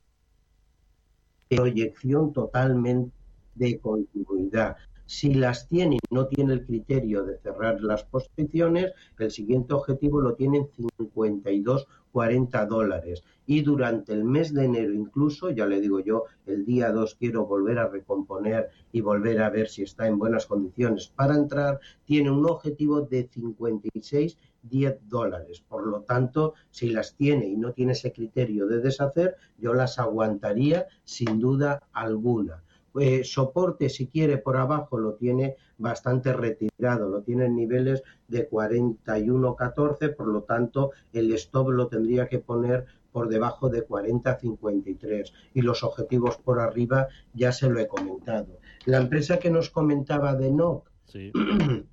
proyección 1.49 2.33
totalmente 2.33 3.13
de 3.55 3.79
continuidad. 3.79 4.77
Si 5.07 5.35
las 5.35 5.69
tiene 5.69 5.97
y 5.97 6.15
no 6.15 6.27
tiene 6.27 6.55
el 6.55 6.65
criterio 6.65 7.25
de 7.25 7.39
cerrar 7.39 7.81
las 7.83 8.05
posiciones, 8.05 8.93
el 9.19 9.31
siguiente 9.31 9.75
objetivo 9.75 10.21
lo 10.21 10.35
tiene 10.35 10.59
en 10.59 10.69
52 11.13 11.87
40 12.13 12.67
dólares. 12.67 13.25
Y 13.47 13.63
durante 13.63 14.13
el 14.13 14.25
mes 14.25 14.55
de 14.55 14.65
enero 14.65 14.93
incluso, 14.93 15.51
ya 15.51 15.67
le 15.67 15.81
digo 15.81 16.01
yo, 16.01 16.25
el 16.47 16.65
día 16.65 16.93
2 16.93 17.17
quiero 17.17 17.47
volver 17.47 17.79
a 17.79 17.89
recomponer 17.89 18.69
y 18.93 19.01
volver 19.01 19.43
a 19.43 19.51
ver 19.51 19.69
si 19.69 19.83
está 19.83 20.07
en 20.07 20.19
buenas 20.19 20.47
condiciones 20.47 21.09
para 21.09 21.35
entrar, 21.35 21.81
tiene 22.05 22.31
un 22.31 22.47
objetivo 22.47 23.01
de 23.01 23.29
56 23.33 24.39
10 24.63 25.09
dólares. 25.09 25.63
Por 25.69 25.87
lo 25.87 26.03
tanto, 26.03 26.55
si 26.71 26.91
las 26.91 27.17
tiene 27.17 27.47
y 27.47 27.57
no 27.57 27.73
tiene 27.73 27.93
ese 27.93 28.13
criterio 28.13 28.67
de 28.67 28.81
deshacer, 28.81 29.37
yo 29.59 29.75
las 29.75 29.99
aguantaría 29.99 30.87
sin 31.05 31.41
duda 31.41 31.83
alguna. 31.93 32.63
Eh, 32.99 33.25
soporte, 33.25 33.89
si 33.89 34.09
quiere, 34.09 34.39
por 34.39 34.57
abajo 34.57 34.99
lo 34.99 35.15
tiene 35.15 35.57
bastante 35.79 36.33
retirado, 36.33 37.09
lo 37.09 37.23
tiene 37.23 37.47
en 37.47 37.57
niveles 37.57 38.03
de 38.29 38.49
41.14, 38.49 40.15
por 40.15 40.29
lo 40.29 40.43
tanto 40.43 40.91
el 41.13 41.33
stop 41.33 41.71
lo 41.71 41.89
tendría 41.89 42.29
que 42.29 42.39
poner 42.39 42.85
por 43.11 43.29
debajo 43.29 43.69
de 43.69 43.87
40.53 43.87 45.33
y 45.55 45.63
los 45.63 45.83
objetivos 45.83 46.37
por 46.39 46.61
arriba 46.61 47.09
ya 47.35 47.53
se 47.53 47.69
lo 47.69 47.79
he 47.79 47.87
comentado. 47.87 48.59
La 48.87 48.99
empresa 48.99 49.39
que 49.39 49.51
nos 49.51 49.71
comentaba 49.71 50.35
de 50.35 50.51
NOC, 50.51 50.93
Sí. 51.13 51.31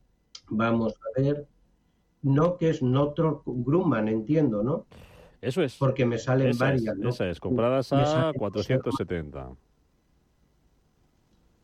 Vamos 0.50 0.94
a 0.94 1.22
ver. 1.22 1.48
No, 2.22 2.58
que 2.58 2.70
es 2.70 2.82
Northrop 2.82 3.44
Grumman, 3.46 4.08
entiendo, 4.08 4.64
¿no? 4.64 4.86
Eso 5.42 5.62
es. 5.62 5.76
Porque 5.78 6.06
me 6.06 6.18
salen 6.18 6.50
esa 6.50 6.66
varias. 6.66 6.96
Es, 6.96 6.98
¿no? 6.98 7.10
Esa 7.10 7.30
es, 7.30 7.40
compradas 7.40 7.94
a 7.94 8.06
salen 8.06 8.34
470. 8.34 9.52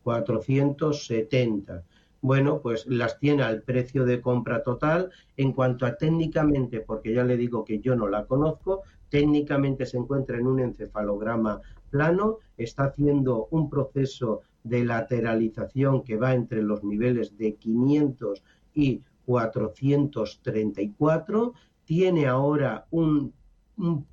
470. 0.06 1.82
Bueno, 2.20 2.60
pues 2.62 2.86
las 2.86 3.18
tiene 3.18 3.42
al 3.42 3.62
precio 3.62 4.04
de 4.04 4.20
compra 4.20 4.62
total. 4.62 5.10
En 5.36 5.52
cuanto 5.52 5.84
a 5.84 5.96
técnicamente, 5.96 6.80
porque 6.80 7.12
ya 7.12 7.24
le 7.24 7.36
digo 7.36 7.64
que 7.64 7.80
yo 7.80 7.96
no 7.96 8.06
la 8.06 8.24
conozco, 8.24 8.82
técnicamente 9.08 9.84
se 9.84 9.98
encuentra 9.98 10.38
en 10.38 10.46
un 10.46 10.60
encefalograma 10.60 11.60
plano, 11.90 12.38
está 12.56 12.84
haciendo 12.84 13.48
un 13.50 13.68
proceso 13.68 14.42
de 14.62 14.84
lateralización 14.84 16.04
que 16.04 16.16
va 16.16 16.34
entre 16.34 16.62
los 16.62 16.84
niveles 16.84 17.36
de 17.36 17.56
500 17.56 18.44
y 18.74 19.02
434, 19.24 21.52
tiene 21.84 22.28
ahora 22.28 22.86
un, 22.92 23.32
un, 23.76 24.06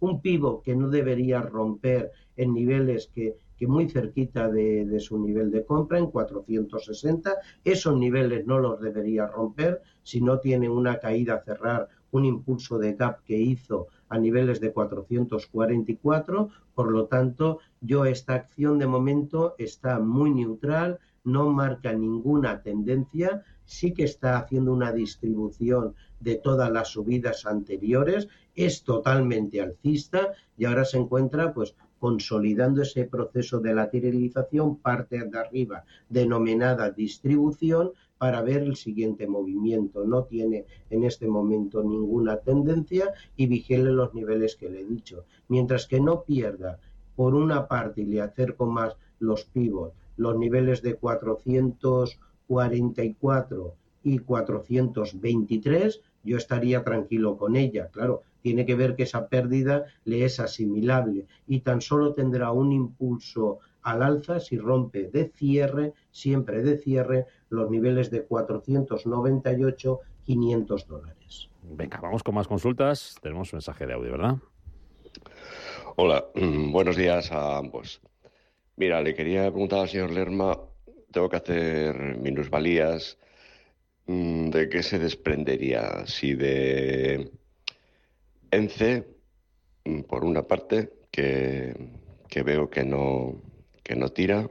un 0.00 0.20
pivo 0.20 0.60
que 0.60 0.74
no 0.74 0.88
debería 0.88 1.40
romper 1.40 2.10
en 2.36 2.52
niveles 2.52 3.08
que, 3.14 3.36
que 3.56 3.66
muy 3.66 3.88
cerquita 3.88 4.48
de, 4.48 4.98
su 5.00 5.18
nivel 5.18 5.50
de 5.50 5.64
compra, 5.64 5.98
en 5.98 6.10
460. 6.10 7.34
Esos 7.64 7.96
niveles 7.96 8.46
no 8.46 8.58
los 8.58 8.80
debería 8.80 9.26
romper 9.26 9.82
si 10.02 10.20
no 10.20 10.40
tiene 10.40 10.68
una 10.68 10.98
caída 10.98 11.34
a 11.34 11.44
cerrar, 11.44 11.88
un 12.10 12.24
impulso 12.24 12.78
de 12.78 12.94
gap 12.94 13.22
que 13.24 13.36
hizo 13.36 13.88
a 14.08 14.18
niveles 14.18 14.60
de 14.60 14.72
444. 14.72 16.48
Por 16.74 16.90
lo 16.90 17.06
tanto, 17.06 17.58
yo 17.80 18.04
esta 18.04 18.34
acción 18.34 18.78
de 18.78 18.86
momento 18.86 19.54
está 19.58 19.98
muy 19.98 20.30
neutral, 20.30 20.98
no 21.24 21.50
marca 21.50 21.92
ninguna 21.92 22.62
tendencia, 22.62 23.42
sí 23.64 23.92
que 23.94 24.04
está 24.04 24.38
haciendo 24.38 24.72
una 24.72 24.92
distribución 24.92 25.94
de 26.20 26.36
todas 26.36 26.70
las 26.70 26.88
subidas 26.88 27.46
anteriores, 27.46 28.28
es 28.54 28.84
totalmente 28.84 29.60
alcista 29.60 30.32
y 30.56 30.64
ahora 30.64 30.84
se 30.84 30.98
encuentra 30.98 31.52
pues 31.52 31.74
consolidando 32.04 32.82
ese 32.82 33.04
proceso 33.04 33.60
de 33.60 33.72
lateralización 33.72 34.76
parte 34.76 35.24
de 35.24 35.38
arriba 35.38 35.84
denominada 36.10 36.90
distribución 36.90 37.92
para 38.18 38.42
ver 38.42 38.60
el 38.60 38.76
siguiente 38.76 39.26
movimiento. 39.26 40.04
No 40.04 40.24
tiene 40.24 40.66
en 40.90 41.04
este 41.04 41.26
momento 41.26 41.82
ninguna 41.82 42.36
tendencia 42.36 43.14
y 43.36 43.46
vigile 43.46 43.90
los 43.90 44.12
niveles 44.12 44.54
que 44.54 44.68
le 44.68 44.82
he 44.82 44.84
dicho. 44.84 45.24
Mientras 45.48 45.86
que 45.86 45.98
no 45.98 46.24
pierda 46.24 46.78
por 47.16 47.34
una 47.34 47.68
parte 47.68 48.02
y 48.02 48.04
le 48.04 48.20
acerco 48.20 48.66
más 48.66 48.98
los 49.18 49.46
pivots, 49.46 49.94
los 50.18 50.36
niveles 50.36 50.82
de 50.82 50.96
444 50.96 53.74
y 54.02 54.18
423, 54.18 56.02
yo 56.22 56.36
estaría 56.36 56.84
tranquilo 56.84 57.38
con 57.38 57.56
ella. 57.56 57.88
Claro, 57.90 58.24
tiene 58.44 58.66
que 58.66 58.74
ver 58.74 58.94
que 58.94 59.04
esa 59.04 59.30
pérdida 59.30 59.86
le 60.04 60.26
es 60.26 60.38
asimilable 60.38 61.26
y 61.46 61.60
tan 61.60 61.80
solo 61.80 62.12
tendrá 62.12 62.52
un 62.52 62.72
impulso 62.72 63.60
al 63.80 64.02
alza 64.02 64.38
si 64.38 64.58
rompe 64.58 65.08
de 65.08 65.30
cierre, 65.30 65.94
siempre 66.10 66.62
de 66.62 66.76
cierre, 66.76 67.24
los 67.48 67.70
niveles 67.70 68.10
de 68.10 68.24
498, 68.24 70.00
500 70.24 70.86
dólares. 70.86 71.48
Venga, 71.62 71.98
vamos 72.02 72.22
con 72.22 72.34
más 72.34 72.46
consultas. 72.46 73.16
Tenemos 73.22 73.50
un 73.54 73.56
mensaje 73.56 73.86
de 73.86 73.94
audio, 73.94 74.12
¿verdad? 74.12 74.36
Hola, 75.96 76.26
buenos 76.34 76.96
días 76.96 77.32
a 77.32 77.56
ambos. 77.56 78.02
Mira, 78.76 79.00
le 79.00 79.14
quería 79.14 79.50
preguntar 79.50 79.78
al 79.80 79.88
señor 79.88 80.10
Lerma, 80.10 80.58
tengo 81.10 81.30
que 81.30 81.36
hacer 81.36 82.18
minusvalías, 82.18 83.16
mm, 84.04 84.50
¿de 84.50 84.68
qué 84.68 84.82
se 84.82 84.98
desprendería? 84.98 86.04
Si 86.06 86.34
de 86.34 87.30
ENCE, 88.54 89.06
mm, 89.84 90.00
por 90.02 90.24
una 90.24 90.42
parte, 90.42 90.92
que, 91.10 91.74
que 92.28 92.42
veo 92.42 92.68
que 92.70 92.84
no, 92.84 93.42
que 93.82 93.96
no 93.96 94.08
tira, 94.10 94.48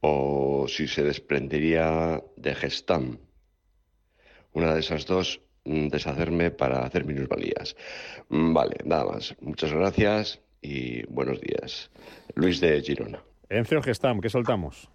o 0.00 0.66
si 0.68 0.86
se 0.86 1.02
desprendería 1.02 2.22
de 2.36 2.54
Gestam. 2.54 3.18
Una 4.52 4.74
de 4.74 4.80
esas 4.80 5.06
dos, 5.06 5.40
mm, 5.64 5.88
deshacerme 5.88 6.50
para 6.50 6.84
hacer 6.84 7.04
minusvalías. 7.04 7.76
Mm, 8.28 8.52
Vale, 8.54 8.76
nada 8.84 9.04
más. 9.04 9.34
Muchas 9.40 9.72
gracias 9.72 10.40
y 10.62 11.04
buenos 11.06 11.40
días. 11.40 11.90
Luis 12.34 12.60
de 12.60 12.80
Girona. 12.80 13.22
Encio 13.48 13.82
Gestam, 13.82 14.20
¿qué 14.20 14.28
soltamos? 14.28 14.90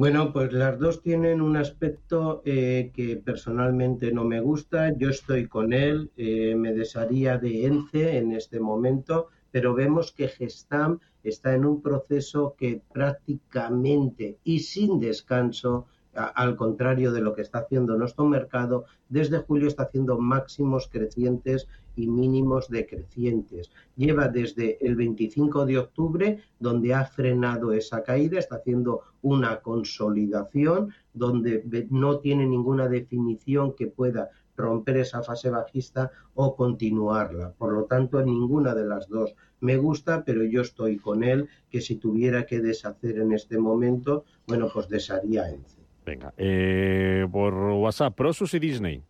Bueno, 0.00 0.32
pues 0.32 0.50
las 0.54 0.78
dos 0.78 1.02
tienen 1.02 1.42
un 1.42 1.58
aspecto 1.58 2.40
eh, 2.46 2.90
que 2.94 3.18
personalmente 3.18 4.10
no 4.12 4.24
me 4.24 4.40
gusta. 4.40 4.96
Yo 4.96 5.10
estoy 5.10 5.46
con 5.46 5.74
él, 5.74 6.10
eh, 6.16 6.54
me 6.56 6.72
desharía 6.72 7.36
de 7.36 7.66
ENCE 7.66 8.16
en 8.16 8.32
este 8.32 8.60
momento, 8.60 9.28
pero 9.50 9.74
vemos 9.74 10.10
que 10.12 10.28
Gestam 10.28 11.00
está 11.22 11.54
en 11.54 11.66
un 11.66 11.82
proceso 11.82 12.54
que 12.56 12.80
prácticamente 12.94 14.38
y 14.42 14.60
sin 14.60 15.00
descanso, 15.00 15.86
al 16.14 16.56
contrario 16.56 17.12
de 17.12 17.20
lo 17.20 17.34
que 17.34 17.42
está 17.42 17.58
haciendo 17.58 17.94
nuestro 17.98 18.24
mercado, 18.24 18.86
desde 19.10 19.40
julio 19.40 19.68
está 19.68 19.82
haciendo 19.82 20.18
máximos 20.18 20.88
crecientes 20.90 21.68
y 21.96 22.06
mínimos 22.06 22.68
decrecientes. 22.68 23.70
Lleva 23.96 24.28
desde 24.28 24.78
el 24.84 24.96
25 24.96 25.66
de 25.66 25.78
octubre, 25.78 26.38
donde 26.58 26.94
ha 26.94 27.04
frenado 27.04 27.72
esa 27.72 28.02
caída, 28.02 28.38
está 28.38 28.56
haciendo 28.56 29.02
una 29.22 29.60
consolidación, 29.60 30.92
donde 31.12 31.86
no 31.90 32.18
tiene 32.18 32.46
ninguna 32.46 32.88
definición 32.88 33.74
que 33.74 33.86
pueda 33.86 34.30
romper 34.56 34.98
esa 34.98 35.22
fase 35.22 35.50
bajista 35.50 36.10
o 36.34 36.54
continuarla. 36.54 37.52
Por 37.56 37.72
lo 37.72 37.84
tanto, 37.84 38.22
ninguna 38.22 38.74
de 38.74 38.84
las 38.84 39.08
dos 39.08 39.34
me 39.60 39.76
gusta, 39.76 40.24
pero 40.24 40.44
yo 40.44 40.62
estoy 40.62 40.96
con 40.96 41.22
él, 41.22 41.48
que 41.70 41.80
si 41.80 41.96
tuviera 41.96 42.46
que 42.46 42.60
deshacer 42.60 43.18
en 43.18 43.32
este 43.32 43.58
momento, 43.58 44.24
bueno, 44.46 44.68
pues 44.72 44.88
desharía 44.88 45.48
ENCE. 45.48 45.80
Venga, 46.04 46.32
eh, 46.36 47.26
por 47.30 47.54
WhatsApp, 47.54 48.16
Prosus 48.16 48.54
y 48.54 48.58
Disney. 48.58 49.02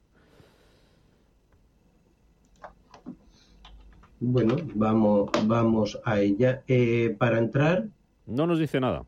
Bueno, 4.21 4.57
vamos, 4.75 5.31
vamos 5.47 5.99
a 6.05 6.21
ella. 6.21 6.63
Eh, 6.69 7.17
para 7.19 7.39
entrar, 7.39 7.87
No 8.27 8.47
nos 8.47 8.59
dice 8.59 8.79
nada. 8.81 9.05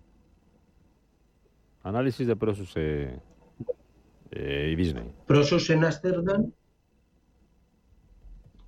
Análisis 1.83 2.27
de 2.27 2.37
Prosus 2.37 2.73
eh, 2.77 3.19
eh, 4.31 4.71
y 4.73 4.77
Disney. 4.77 5.13
Prosus 5.27 5.69
en 5.71 5.85
Ámsterdam, 5.85 6.51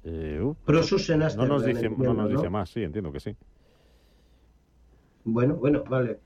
Eh, 0.07 0.39
uh, 0.43 0.55
Prosus 0.67 1.09
en 1.09 1.21
no 1.21 1.25
Ámsterdam. 1.25 1.49
nos 1.49 1.65
dice, 1.65 1.89
no 1.89 2.13
nos 2.13 2.31
¿no? 2.31 2.37
dice 2.37 2.51
más, 2.51 2.69
sí, 2.69 2.83
entiendo 2.83 3.11
que 3.11 3.21
sí. 3.21 3.35
Bueno, 5.25 5.55
bueno, 5.57 5.83
vale. 5.89 6.21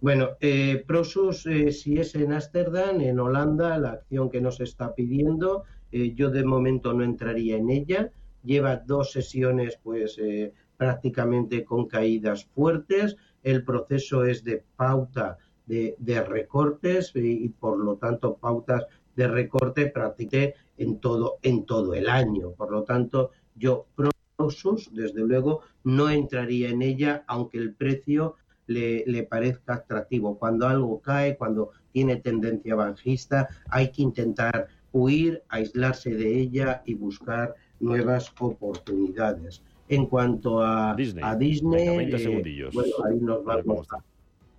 Bueno, 0.00 0.28
eh, 0.40 0.84
Prosus, 0.86 1.46
eh, 1.46 1.72
si 1.72 1.98
es 1.98 2.14
en 2.14 2.32
Ámsterdam, 2.32 3.00
en 3.00 3.18
Holanda, 3.18 3.76
la 3.78 3.90
acción 3.92 4.30
que 4.30 4.40
nos 4.40 4.60
está 4.60 4.94
pidiendo, 4.94 5.64
eh, 5.90 6.14
yo 6.14 6.30
de 6.30 6.44
momento 6.44 6.92
no 6.92 7.02
entraría 7.02 7.56
en 7.56 7.70
ella. 7.70 8.12
Lleva 8.44 8.76
dos 8.76 9.12
sesiones, 9.12 9.78
pues 9.82 10.18
eh, 10.18 10.52
prácticamente 10.76 11.64
con 11.64 11.86
caídas 11.86 12.44
fuertes. 12.44 13.16
El 13.42 13.64
proceso 13.64 14.24
es 14.24 14.44
de 14.44 14.64
pauta 14.76 15.38
de, 15.66 16.24
recortes 16.26 17.12
y, 17.14 17.48
por 17.48 17.78
lo 17.78 17.96
tanto 17.96 18.36
pautas 18.36 18.84
de 19.16 19.28
recorte 19.28 19.86
practiqué 19.86 20.54
en 20.76 20.98
todo 20.98 21.38
en 21.42 21.64
todo 21.64 21.94
el 21.94 22.08
año. 22.08 22.52
Por 22.52 22.70
lo 22.70 22.84
tanto, 22.84 23.30
yo 23.54 23.86
Prosus, 24.36 24.90
desde 24.92 25.20
luego, 25.20 25.60
no 25.84 26.10
entraría 26.10 26.68
en 26.68 26.82
ella, 26.82 27.24
aunque 27.28 27.58
el 27.58 27.74
precio 27.74 28.34
le, 28.66 29.22
parezca 29.30 29.74
atractivo. 29.74 30.38
Cuando 30.38 30.66
algo 30.66 31.00
cae, 31.00 31.36
cuando 31.36 31.70
tiene 31.92 32.16
tendencia 32.16 32.74
bajista, 32.74 33.48
hay 33.70 33.90
que 33.92 34.02
intentar 34.02 34.68
huir, 34.92 35.42
aislarse 35.48 36.14
de 36.14 36.40
ella 36.40 36.82
y 36.84 36.94
buscar 36.94 37.54
nuevas 37.84 38.32
oportunidades. 38.40 39.62
En 39.88 40.06
cuanto 40.06 40.62
a 40.62 40.94
Disney, 40.96 41.22
a 41.24 41.36
Disney 41.36 41.84
Venga, 41.86 41.96
20 41.98 42.16
eh, 42.16 42.18
segundillos. 42.18 42.74
bueno, 42.74 42.92
ahí 43.04 43.18
nos 43.20 43.40
A 43.40 43.56
vamos. 43.56 43.82
está. 43.82 43.98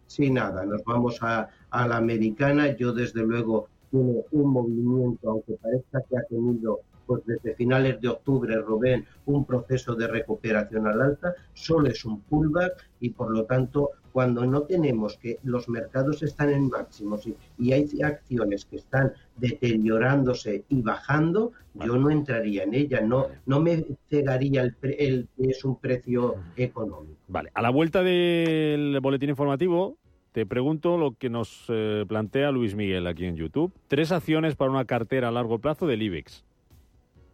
Sí, 0.08 0.30
nada, 0.30 0.64
nos 0.66 0.84
vamos 0.86 1.18
a, 1.22 1.50
a 1.72 1.88
la 1.88 1.98
americana. 1.98 2.76
Yo, 2.78 2.94
desde 2.94 3.24
luego, 3.24 3.68
tiene 3.90 4.22
un 4.32 4.52
movimiento, 4.52 5.32
aunque 5.32 5.54
parezca 5.54 6.02
que 6.08 6.18
ha 6.18 6.24
tenido 6.24 6.82
pues 7.08 7.22
desde 7.26 7.56
finales 7.56 8.02
de 8.02 8.08
octubre, 8.10 8.56
Rubén, 8.62 9.06
un 9.28 9.46
proceso 9.46 9.94
de 9.96 10.08
recuperación 10.08 10.88
al 10.88 11.02
alza, 11.02 11.34
solo 11.54 11.88
es 11.90 12.04
un 12.04 12.22
pullback 12.22 12.74
y 13.00 13.12
por 13.12 13.30
lo 13.32 13.46
tanto, 13.46 13.92
cuando 14.16 14.46
no 14.46 14.62
tenemos 14.62 15.18
que 15.18 15.40
los 15.44 15.68
mercados 15.68 16.24
están 16.24 16.50
en 16.50 16.70
máximos 16.70 17.28
y, 17.28 17.36
y 17.60 17.74
hay 17.74 18.02
acciones 18.02 18.64
que 18.64 18.78
están 18.78 19.12
deteriorándose 19.36 20.64
y 20.70 20.82
bajando, 20.82 21.52
yo 21.74 21.98
no 21.98 22.10
entraría 22.10 22.64
en 22.64 22.76
ella, 22.76 23.02
no, 23.02 23.28
no 23.46 23.60
me 23.60 23.84
cegaría 24.10 24.72
el, 24.84 25.28
es 25.38 25.66
un 25.66 25.76
precio 25.82 26.36
económico. 26.56 27.18
Vale, 27.28 27.52
a 27.54 27.62
la 27.62 27.70
vuelta 27.72 28.04
del 28.04 28.98
boletín 29.02 29.32
informativo 29.32 29.98
te 30.32 30.46
pregunto 30.46 30.98
lo 30.98 31.12
que 31.12 31.30
nos 31.30 31.66
eh, 31.68 32.06
plantea 32.08 32.52
Luis 32.52 32.74
Miguel 32.74 33.08
aquí 33.08 33.26
en 33.26 33.36
YouTube. 33.36 33.74
Tres 33.90 34.14
acciones 34.14 34.56
para 34.56 34.72
una 34.72 34.86
cartera 34.86 35.28
a 35.28 35.32
largo 35.32 35.60
plazo 35.60 35.88
del 35.88 36.02
IBEX. 36.02 36.46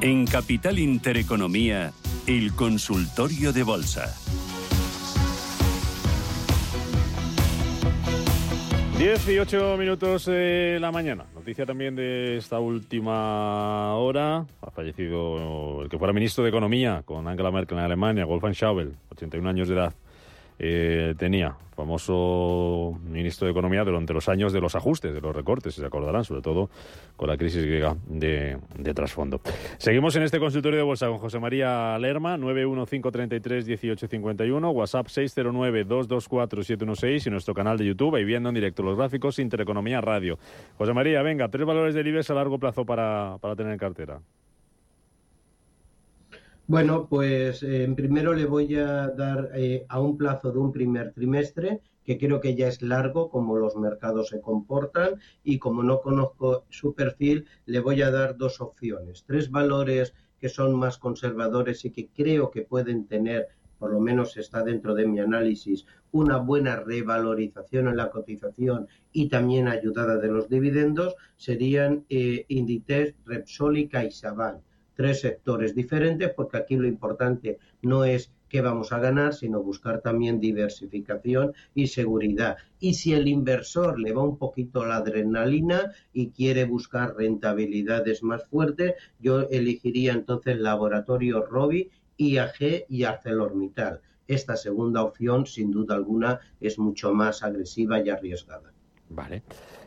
En 0.07 0.25
Capital 0.25 0.79
Intereconomía, 0.79 1.93
el 2.29 2.55
consultorio 2.55 3.53
de 3.53 3.65
bolsa. 3.65 4.15
18 9.01 9.77
minutos 9.77 10.27
de 10.27 10.79
la 10.81 10.93
mañana. 10.93 11.25
Noticia 11.35 11.67
también 11.67 11.97
de 11.97 12.37
esta 12.37 12.61
última 12.61 13.97
hora. 13.97 14.47
Ha 14.61 14.71
fallecido 14.71 15.83
el 15.83 15.89
que 15.89 15.99
fuera 15.99 16.13
ministro 16.13 16.45
de 16.45 16.51
Economía 16.51 17.03
con 17.05 17.27
Angela 17.27 17.51
Merkel 17.51 17.79
en 17.79 17.85
Alemania, 17.85 18.25
Wolfgang 18.27 18.55
Schäuble, 18.55 18.93
81 19.11 19.49
años 19.51 19.67
de 19.67 19.75
edad. 19.75 19.93
Eh, 20.59 21.15
tenía, 21.19 21.57
famoso 21.77 22.99
ministro 23.05 23.47
de 23.47 23.53
Economía 23.53 23.85
durante 23.85 24.13
los 24.15 24.31
años 24.31 24.53
de 24.53 24.61
los 24.61 24.75
ajustes, 24.75 25.13
de 25.13 25.21
los 25.21 25.37
recortes, 25.37 25.75
si 25.75 25.83
se 25.83 25.87
acordarán, 25.87 26.25
sobre 26.25 26.41
todo 26.41 26.71
con 27.17 27.29
la 27.29 27.37
crisis 27.37 27.63
griega 27.63 27.95
de, 28.07 28.57
trasfondo. 28.95 29.43
Seguimos 29.77 30.17
en 30.17 30.23
este 30.23 30.41
consultorio 30.41 30.79
de 30.79 30.85
bolsa 30.85 31.09
con 31.09 31.19
José 31.19 31.39
María 31.39 31.99
Lerma, 31.99 32.39
915331851, 32.39 34.73
WhatsApp 34.73 35.09
609224716 35.09 37.27
y 37.27 37.31
nuestro 37.31 37.53
canal 37.53 37.77
de 37.77 37.85
YouTube, 37.85 38.15
ahí 38.17 38.25
viendo 38.25 38.49
en 38.49 38.55
directo 38.55 38.83
los 38.83 38.97
gráficos 38.97 39.39
Intereconomía 39.39 40.01
Radio. 40.01 40.39
José 40.79 40.95
María, 40.95 41.21
venga, 41.21 41.49
tres 41.49 41.67
valores 41.67 41.95
del 41.95 42.07
IBEX 42.07 42.31
a 42.31 42.35
largo 42.35 42.59
plazo 42.59 42.87
para, 42.87 43.37
para 43.41 43.55
tener 43.55 43.73
en 43.73 43.79
cartera. 43.79 44.21
Bueno, 46.69 47.07
pues 47.09 47.63
eh, 47.63 47.89
primero 47.95 48.35
le 48.35 48.45
voy 48.45 48.75
a 48.75 49.07
dar 49.09 49.51
eh, 49.55 49.87
a 49.89 50.01
un 50.01 50.17
plazo 50.17 50.51
de 50.51 50.59
un 50.59 50.73
primer 50.73 51.13
trimestre, 51.13 51.81
que 52.05 52.19
creo 52.19 52.41
que 52.41 52.57
ya 52.57 52.67
es 52.67 52.83
largo, 52.83 53.31
como 53.31 53.57
los 53.57 53.77
mercados 53.77 54.31
se 54.31 54.41
comportan, 54.41 55.21
y 55.45 55.61
como 55.61 55.85
no 55.85 56.01
conozco 56.01 56.65
su 56.69 56.93
perfil, 56.93 57.47
le 57.67 57.79
voy 57.79 58.03
a 58.03 58.11
dar 58.11 58.37
dos 58.37 58.61
opciones. 58.61 59.23
Tres 59.25 59.49
valores 59.49 60.13
que 60.41 60.49
son 60.49 60.75
más 60.75 60.99
conservadores 60.99 61.85
y 61.85 61.93
que 61.93 62.09
creo 62.09 62.51
que 62.51 62.63
pueden 62.63 63.07
tener, 63.07 63.47
por 63.79 63.93
lo 63.93 64.01
menos 64.01 64.37
está 64.37 64.65
dentro 64.65 64.97
de 64.97 65.07
mi 65.07 65.21
análisis, 65.21 65.87
una 66.11 66.39
buena 66.39 66.81
revalorización 66.81 67.87
en 67.87 67.97
la 67.97 68.11
cotización 68.11 68.89
y 69.13 69.29
también 69.29 69.69
ayudada 69.69 70.17
de 70.17 70.33
los 70.33 70.49
dividendos, 70.49 71.15
serían 71.37 72.05
eh, 72.09 72.45
Inditex, 72.49 73.15
Repsol 73.25 73.79
y 73.79 73.87
CaixaBank 73.87 74.66
tres 74.97 75.21
sectores 75.21 75.75
diferentes, 75.75 76.33
porque 76.35 76.57
aquí 76.57 76.75
lo 76.75 76.89
importante 76.89 77.59
no 77.83 78.05
es 78.05 78.33
qué 78.49 78.61
vamos 78.61 78.93
a 78.93 78.99
ganar, 78.99 79.35
sino 79.35 79.63
buscar 79.63 80.01
también 80.01 80.41
diversificación 80.41 81.53
y 81.75 81.89
seguridad. 81.89 82.57
Y 82.81 82.95
si 82.95 83.13
el 83.13 83.29
inversor 83.29 83.99
le 83.99 84.13
va 84.13 84.23
un 84.23 84.39
poquito 84.39 84.85
la 84.85 84.97
adrenalina 84.97 85.93
y 86.13 86.31
quiere 86.31 86.65
buscar 86.65 87.15
rentabilidades 87.17 88.23
más 88.23 88.45
fuertes, 88.47 88.95
yo 89.21 89.43
elegiría 89.51 90.13
entonces 90.13 90.59
Laboratorio 90.59 91.45
Robi, 91.45 91.91
IAG 92.17 92.87
y 92.89 93.05
ArcelorMittal. 93.05 94.01
Esta 94.27 94.57
segunda 94.57 95.03
opción, 95.03 95.47
sin 95.47 95.71
duda 95.71 95.95
alguna, 95.95 96.41
es 96.61 96.79
mucho 96.79 97.13
más 97.13 97.43
agresiva 97.43 98.01
y 98.01 98.11
arriesgada. 98.11 98.73
Vale. 99.09 99.43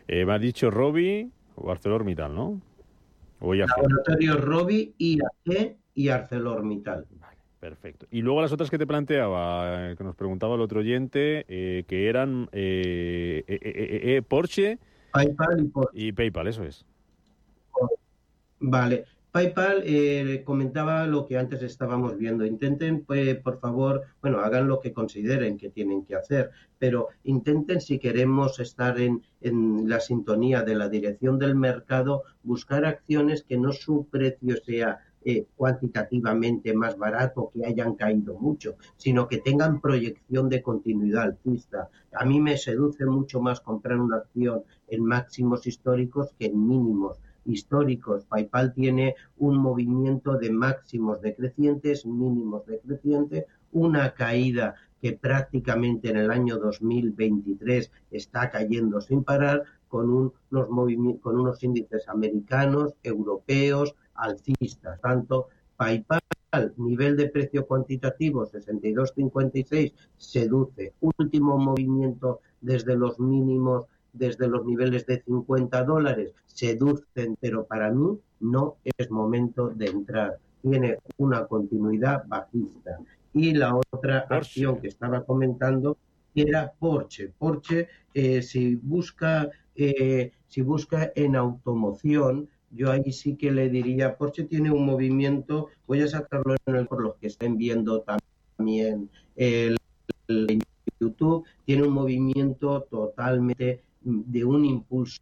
Eh, 0.07 0.25
me 0.25 0.33
ha 0.33 0.39
dicho 0.39 0.71
Robi 0.71 1.29
o 1.55 1.71
ArcelorMittal, 1.71 2.33
¿no? 2.33 2.61
Laboratorio 3.41 4.37
Robi, 4.37 4.93
IAG 4.97 5.77
y 5.95 6.09
ArcelorMittal. 6.09 7.05
Vale, 7.19 7.37
perfecto. 7.59 8.05
Y 8.11 8.21
luego 8.21 8.41
las 8.41 8.51
otras 8.51 8.69
que 8.69 8.77
te 8.77 8.85
planteaba, 8.85 9.91
eh, 9.91 9.95
que 9.95 10.03
nos 10.03 10.15
preguntaba 10.15 10.55
el 10.55 10.61
otro 10.61 10.81
oyente, 10.81 11.45
eh, 11.47 11.83
que 11.87 12.09
eran 12.09 12.49
eh, 12.51 14.21
Porsche 14.27 14.77
PayPal 15.11 15.61
y, 15.61 15.67
Porsche. 15.67 15.91
y 15.93 16.11
PayPal, 16.11 16.47
eso 16.47 16.63
es. 16.63 16.85
Vale. 18.59 19.05
PayPal 19.31 19.83
eh, 19.85 20.43
comentaba 20.43 21.05
lo 21.05 21.27
que 21.27 21.37
antes 21.37 21.61
estábamos 21.61 22.17
viendo. 22.17 22.45
Intenten, 22.45 23.05
pues, 23.05 23.37
por 23.37 23.59
favor, 23.59 24.03
bueno, 24.21 24.39
hagan 24.39 24.67
lo 24.67 24.79
que 24.79 24.91
consideren 24.91 25.57
que 25.57 25.69
tienen 25.69 26.03
que 26.03 26.15
hacer, 26.15 26.49
pero 26.79 27.09
intenten, 27.23 27.79
si 27.79 27.99
queremos 27.99 28.59
estar 28.59 28.99
en, 28.99 29.21
en 29.41 29.87
la 29.87 29.99
sintonía 29.99 30.63
de 30.63 30.75
la 30.75 30.89
dirección 30.89 31.37
del 31.37 31.55
mercado, 31.55 32.23
buscar 32.43 32.85
acciones 32.85 33.43
que 33.43 33.57
no 33.57 33.71
su 33.71 34.07
precio 34.09 34.57
sea 34.57 34.99
eh, 35.25 35.45
cuantitativamente 35.57 36.73
más 36.73 36.97
barato, 36.97 37.51
que 37.53 37.65
hayan 37.65 37.95
caído 37.95 38.35
mucho, 38.35 38.77
sino 38.95 39.27
que 39.27 39.39
tengan 39.39 39.81
proyección 39.81 40.47
de 40.47 40.61
continuidad 40.61 41.23
alcista. 41.23 41.89
A 42.13 42.23
mí 42.25 42.39
me 42.39 42.57
seduce 42.57 43.05
mucho 43.05 43.41
más 43.41 43.59
comprar 43.59 43.99
una 43.99 44.17
acción 44.17 44.63
en 44.87 45.03
máximos 45.03 45.67
históricos 45.67 46.33
que 46.39 46.45
en 46.45 46.67
mínimos 46.67 47.19
históricos. 47.49 48.25
PayPal 48.25 48.73
tiene 48.73 49.15
un 49.37 49.57
movimiento 49.57 50.37
de 50.37 50.51
máximos 50.51 51.21
decrecientes, 51.21 52.05
mínimos 52.05 52.65
decrecientes, 52.65 53.45
una 53.71 54.13
caída 54.13 54.75
que 55.01 55.13
prácticamente 55.13 56.09
en 56.09 56.17
el 56.17 56.31
año 56.31 56.57
2023 56.57 57.91
está 58.11 58.49
cayendo 58.49 59.01
sin 59.01 59.23
parar 59.23 59.63
con 59.87 60.09
unos, 60.09 60.33
con 61.21 61.39
unos 61.39 61.63
índices 61.63 62.07
americanos, 62.07 62.93
europeos, 63.03 63.95
alcistas. 64.13 64.99
Tanto 65.01 65.47
PayPal, 65.77 66.21
nivel 66.77 67.15
de 67.15 67.29
precio 67.29 67.65
cuantitativo 67.65 68.45
62.56, 68.45 69.93
seduce. 70.17 70.93
Último 70.99 71.57
movimiento 71.57 72.41
desde 72.61 72.95
los 72.95 73.19
mínimos 73.19 73.85
desde 74.13 74.47
los 74.47 74.65
niveles 74.65 75.05
de 75.05 75.21
50 75.21 75.83
dólares 75.83 76.33
seducen, 76.45 77.37
pero 77.39 77.65
para 77.65 77.91
mí 77.91 78.19
no 78.39 78.77
es 78.83 79.09
momento 79.11 79.69
de 79.69 79.87
entrar. 79.87 80.37
Tiene 80.61 80.97
una 81.17 81.45
continuidad 81.45 82.23
bajista. 82.27 82.99
Y 83.33 83.53
la 83.53 83.79
otra 83.91 84.25
acción 84.29 84.81
que 84.81 84.87
estaba 84.87 85.23
comentando 85.23 85.97
era 86.35 86.71
Porsche. 86.77 87.31
Porsche, 87.37 87.87
eh, 88.13 88.41
si 88.41 88.75
busca 88.75 89.49
eh, 89.75 90.33
si 90.49 90.61
busca 90.61 91.11
en 91.15 91.37
automoción, 91.37 92.49
yo 92.71 92.91
ahí 92.91 93.13
sí 93.13 93.37
que 93.37 93.51
le 93.51 93.69
diría, 93.69 94.17
Porsche 94.17 94.43
tiene 94.43 94.71
un 94.71 94.85
movimiento, 94.85 95.69
voy 95.87 96.01
a 96.01 96.07
sacarlo 96.07 96.55
en 96.65 96.75
el, 96.75 96.87
por 96.87 97.01
los 97.01 97.15
que 97.15 97.27
estén 97.27 97.55
viendo 97.55 98.01
también 98.01 99.09
el, 99.35 99.77
el 100.27 100.61
YouTube, 100.99 101.45
tiene 101.65 101.83
un 101.83 101.93
movimiento 101.93 102.81
totalmente 102.89 103.83
de 104.01 104.45
un 104.45 104.65
impulso 104.65 105.21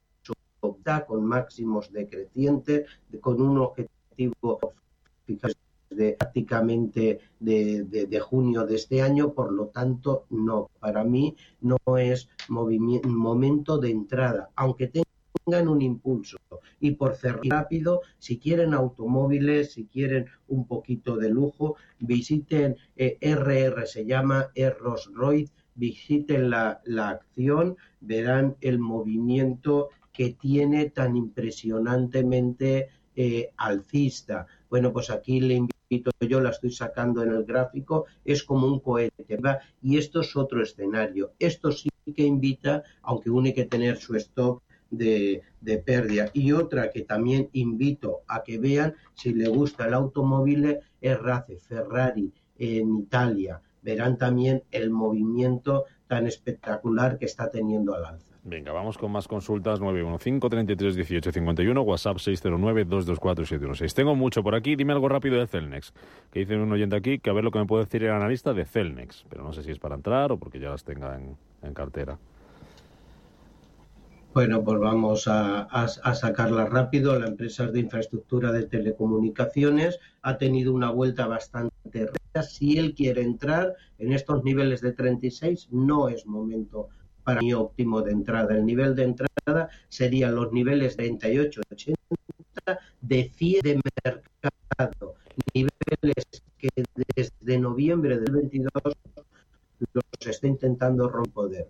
con 1.07 1.25
máximos 1.25 1.91
decrecientes, 1.91 2.87
con 3.21 3.41
un 3.41 3.59
objetivo 3.59 4.73
de 5.89 6.13
prácticamente 6.13 7.19
de, 7.39 7.83
de, 7.83 8.19
junio 8.19 8.65
de 8.65 8.75
este 8.75 9.01
año, 9.01 9.33
por 9.33 9.51
lo 9.51 9.67
tanto, 9.67 10.25
no, 10.29 10.69
para 10.79 11.03
mí 11.03 11.35
no 11.61 11.77
es 11.97 12.29
momento 12.49 13.77
de 13.77 13.89
entrada, 13.89 14.49
aunque 14.55 14.87
tengan 14.87 15.67
un 15.67 15.81
impulso. 15.81 16.37
Y 16.79 16.91
por 16.91 17.15
cerrar 17.15 17.41
rápido, 17.49 18.01
si 18.19 18.37
quieren 18.37 18.73
automóviles, 18.73 19.73
si 19.73 19.85
quieren 19.85 20.27
un 20.47 20.67
poquito 20.67 21.15
de 21.17 21.29
lujo, 21.29 21.75
visiten 21.99 22.75
eh, 22.95 23.17
RR, 23.21 23.87
se 23.87 24.05
llama 24.05 24.51
Rolls 24.79 25.09
Royce, 25.13 25.53
visiten 25.77 26.49
la, 26.49 26.81
la 26.83 27.09
acción, 27.09 27.77
verán 28.01 28.57
el 28.61 28.79
movimiento 28.79 29.89
que 30.11 30.31
tiene 30.33 30.89
tan 30.89 31.15
impresionantemente 31.15 32.89
eh, 33.15 33.51
alcista. 33.57 34.47
Bueno, 34.69 34.91
pues 34.91 35.09
aquí 35.09 35.39
le 35.39 35.53
invito, 35.53 36.11
yo 36.19 36.41
la 36.41 36.49
estoy 36.49 36.71
sacando 36.71 37.23
en 37.23 37.31
el 37.31 37.45
gráfico, 37.45 38.05
es 38.25 38.43
como 38.43 38.67
un 38.67 38.79
cohete, 38.79 39.23
¿verdad? 39.29 39.59
Y 39.81 39.97
esto 39.97 40.21
es 40.21 40.35
otro 40.35 40.61
escenario. 40.61 41.33
Esto 41.39 41.71
sí 41.71 41.89
que 42.15 42.23
invita, 42.23 42.83
aunque 43.03 43.29
uno 43.29 43.45
hay 43.45 43.53
que 43.53 43.65
tener 43.65 43.97
su 43.97 44.15
stop 44.15 44.61
de, 44.89 45.41
de 45.61 45.77
pérdida. 45.77 46.29
Y 46.33 46.51
otra 46.51 46.89
que 46.89 47.01
también 47.01 47.49
invito 47.53 48.21
a 48.27 48.43
que 48.43 48.57
vean, 48.57 48.95
si 49.13 49.33
le 49.33 49.47
gusta 49.47 49.87
el 49.87 49.93
automóvil, 49.93 50.79
es 50.99 51.19
RACE, 51.19 51.57
Ferrari 51.57 52.31
en 52.57 52.97
Italia. 52.99 53.61
Verán 53.81 54.17
también 54.17 54.63
el 54.71 54.89
movimiento 54.89 55.85
tan 56.07 56.27
espectacular 56.27 57.17
que 57.17 57.25
está 57.25 57.49
teniendo 57.49 57.93
al 57.93 58.05
alza. 58.05 58.33
Venga, 58.43 58.71
vamos 58.71 58.97
con 58.97 59.11
más 59.11 59.27
consultas. 59.27 59.81
915-33-18-51, 59.81 61.83
WhatsApp 61.83 62.15
609-224-716. 62.15 63.93
Tengo 63.93 64.15
mucho 64.15 64.41
por 64.41 64.55
aquí. 64.55 64.77
Dime 64.77 64.93
algo 64.93 65.09
rápido 65.09 65.37
de 65.37 65.47
Celnex. 65.47 65.93
Que 66.31 66.39
dice 66.39 66.55
un 66.55 66.71
oyente 66.71 66.95
aquí 66.95 67.19
que 67.19 67.29
a 67.29 67.33
ver 67.33 67.43
lo 67.43 67.51
que 67.51 67.59
me 67.59 67.65
puede 67.65 67.83
decir 67.83 68.05
el 68.05 68.11
analista 68.11 68.53
de 68.53 68.63
Celnex. 68.63 69.25
Pero 69.29 69.43
no 69.43 69.51
sé 69.51 69.63
si 69.63 69.71
es 69.71 69.79
para 69.79 69.95
entrar 69.95 70.31
o 70.31 70.37
porque 70.37 70.61
ya 70.61 70.69
las 70.69 70.85
tenga 70.85 71.15
en, 71.15 71.35
en 71.61 71.73
cartera. 71.73 72.17
Bueno, 74.37 74.63
pues 74.63 74.77
vamos 74.77 75.27
a, 75.27 75.63
a, 75.63 76.13
sacarla 76.13 76.65
rápido. 76.67 77.17
La 77.17 77.25
empresa 77.25 77.65
de 77.65 77.79
infraestructura 77.79 78.51
de 78.51 78.67
telecomunicaciones 78.67 79.99
ha 80.21 80.37
tenido 80.37 80.75
una 80.75 80.91
vuelta 80.91 81.25
bastante 81.25 82.05
recta. 82.05 82.43
Si 82.43 82.77
él 82.77 82.93
quiere 82.93 83.23
entrar 83.23 83.73
en 83.97 84.13
estos 84.13 84.43
niveles 84.43 84.81
de 84.81 84.91
36, 84.91 85.69
no 85.71 86.07
es 86.07 86.27
momento 86.27 86.89
para 87.23 87.41
mí 87.41 87.51
óptimo 87.51 88.03
de 88.03 88.11
entrada. 88.11 88.55
El 88.55 88.67
nivel 88.67 88.93
de 88.93 89.05
entrada 89.05 89.69
serían 89.89 90.35
los 90.35 90.51
niveles 90.51 90.95
38-80 90.99 91.95
de 93.01 93.31
100 93.35 93.61
de 93.63 93.81
mercado. 94.03 95.15
Niveles 95.55 96.43
que 96.59 96.69
desde 97.15 97.57
noviembre 97.57 98.19
del 98.19 98.35
22 98.35 98.71
los 99.93 100.03
está 100.27 100.45
intentando 100.45 101.09
romper. 101.09 101.69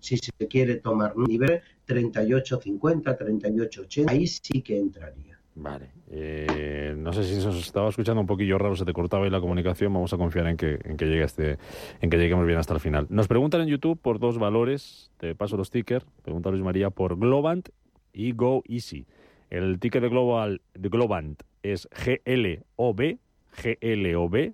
Si 0.00 0.16
se 0.16 0.32
quiere 0.48 0.76
tomar 0.76 1.16
nivel 1.16 1.60
38-50, 1.86 3.18
38-80, 3.18 4.10
ahí 4.10 4.26
sí 4.26 4.62
que 4.62 4.78
entraría. 4.78 5.38
Vale. 5.56 5.90
Eh, 6.10 6.94
no 6.96 7.12
sé 7.12 7.22
si 7.24 7.40
se 7.40 7.48
estaba 7.50 7.88
escuchando 7.88 8.20
un 8.20 8.26
poquillo 8.26 8.58
raro, 8.58 8.74
se 8.74 8.84
te 8.84 8.92
cortaba 8.92 9.24
ahí 9.24 9.30
la 9.30 9.40
comunicación. 9.40 9.92
Vamos 9.92 10.12
a 10.12 10.16
confiar 10.16 10.48
en 10.48 10.56
que, 10.56 10.78
en 10.84 10.96
que 10.96 11.06
llegue 11.06 11.22
este, 11.22 11.58
en 12.00 12.10
que 12.10 12.16
lleguemos 12.16 12.46
bien 12.46 12.58
hasta 12.58 12.74
el 12.74 12.80
final. 12.80 13.06
Nos 13.08 13.28
preguntan 13.28 13.60
en 13.60 13.68
YouTube 13.68 13.98
por 14.00 14.18
dos 14.18 14.38
valores. 14.38 15.10
Te 15.18 15.34
paso 15.34 15.56
los 15.56 15.68
stickers. 15.68 16.04
Pregunta 16.22 16.50
Luis 16.50 16.62
María 16.62 16.90
por 16.90 17.18
Globant 17.18 17.68
y 18.12 18.32
Go 18.32 18.62
Easy. 18.66 19.06
El 19.50 19.78
ticket 19.78 20.02
de 20.02 20.08
Global 20.08 20.60
de 20.74 20.88
Globant 20.88 21.42
es 21.62 21.88
GLOB, 22.04 23.18
GLOB, 23.62 24.52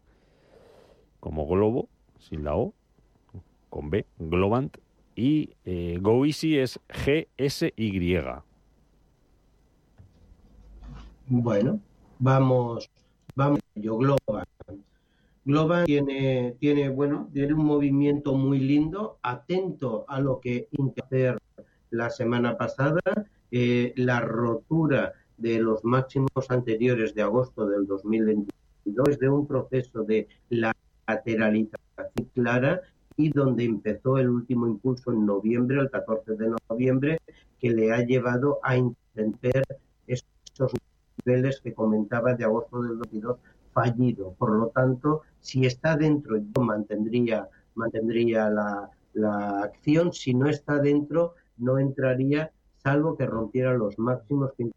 como 1.19 1.47
globo, 1.47 1.89
sin 2.19 2.45
la 2.45 2.57
O, 2.57 2.75
con 3.71 3.91
B, 3.91 4.05
Globant. 4.19 4.77
Y 5.23 5.51
eh, 5.67 5.99
Go 6.01 6.25
Easy 6.25 6.57
es 6.57 6.81
GSY. 6.89 8.23
Bueno, 11.27 11.79
vamos, 12.19 12.89
vamos, 13.35 13.61
yo 13.75 13.99
Global. 13.99 14.47
Global 15.45 15.85
tiene, 15.85 16.57
tiene, 16.59 16.89
bueno, 16.89 17.29
tiene 17.35 17.53
un 17.53 17.67
movimiento 17.67 18.35
muy 18.35 18.61
lindo, 18.61 19.19
atento 19.23 20.07
a 20.09 20.21
lo 20.21 20.41
que 20.41 20.69
hacer 21.05 21.39
la 21.91 22.09
semana 22.09 22.57
pasada, 22.57 23.03
eh, 23.51 23.93
la 23.97 24.21
rotura 24.21 25.13
de 25.37 25.59
los 25.59 25.85
máximos 25.85 26.49
anteriores 26.49 27.15
de 27.15 27.21
agosto 27.21 27.69
del 27.69 27.87
2022 27.87 29.19
de 29.19 29.29
un 29.29 29.47
proceso 29.47 30.03
de 30.03 30.29
lateralización 30.49 32.31
clara 32.33 32.81
y 33.21 33.31
donde 33.31 33.65
empezó 33.65 34.19
el 34.19 34.31
último 34.31 34.67
impulso 34.67 35.13
en 35.13 35.27
noviembre, 35.27 35.79
el 35.79 35.91
14 35.91 36.37
de 36.37 36.55
noviembre, 36.69 37.21
que 37.59 37.71
le 37.71 37.93
ha 37.93 38.03
llevado 38.05 38.59
a 38.63 38.77
intentar 38.77 39.63
esos 40.07 40.73
niveles 41.25 41.61
que 41.61 41.75
comentaba 41.75 42.35
de 42.35 42.45
agosto 42.45 42.81
del 42.83 42.97
22 42.97 43.37
fallido. 43.73 44.35
Por 44.39 44.53
lo 44.53 44.69
tanto, 44.69 45.23
si 45.41 45.67
está 45.67 45.97
dentro, 45.97 46.39
yo 46.39 46.63
mantendría, 46.63 47.49
mantendría 47.75 48.49
la, 48.49 48.91
la 49.13 49.63
acción. 49.63 50.13
Si 50.13 50.35
no 50.35 50.49
está 50.49 50.79
dentro, 50.79 51.35
no 51.59 51.79
entraría, 51.79 52.51
salvo 52.83 53.17
que 53.17 53.27
rompiera 53.27 53.75
los 53.75 53.99
máximos 53.99 54.53
que 54.57 54.71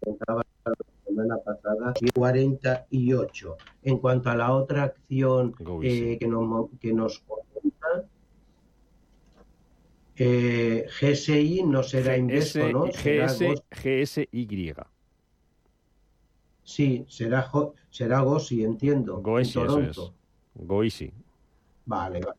intentaba 0.00 0.42
la 0.64 0.72
semana 1.04 1.36
pasada, 1.38 1.94
48. 2.14 3.56
En 3.82 3.98
cuanto 3.98 4.30
a 4.30 4.36
la 4.36 4.52
otra 4.52 4.84
acción 4.84 5.54
eh, 5.82 6.18
que, 6.18 6.26
nos, 6.26 6.70
que 6.80 6.92
nos 6.92 7.22
eh, 10.22 10.86
GSI 11.00 11.62
no 11.64 11.82
será 11.82 12.14
Investo, 12.14 12.70
¿no? 12.70 12.84
GS, 12.84 13.62
GSY. 13.70 14.74
Sí, 16.62 17.06
será, 17.08 17.50
será 17.88 18.20
Gosi, 18.20 18.62
entiendo. 18.62 19.22
Goesi, 19.22 19.58
eso 19.58 19.80
es. 19.80 19.98
Goisi. 20.54 21.10
Vale, 21.86 22.20
vale, 22.20 22.38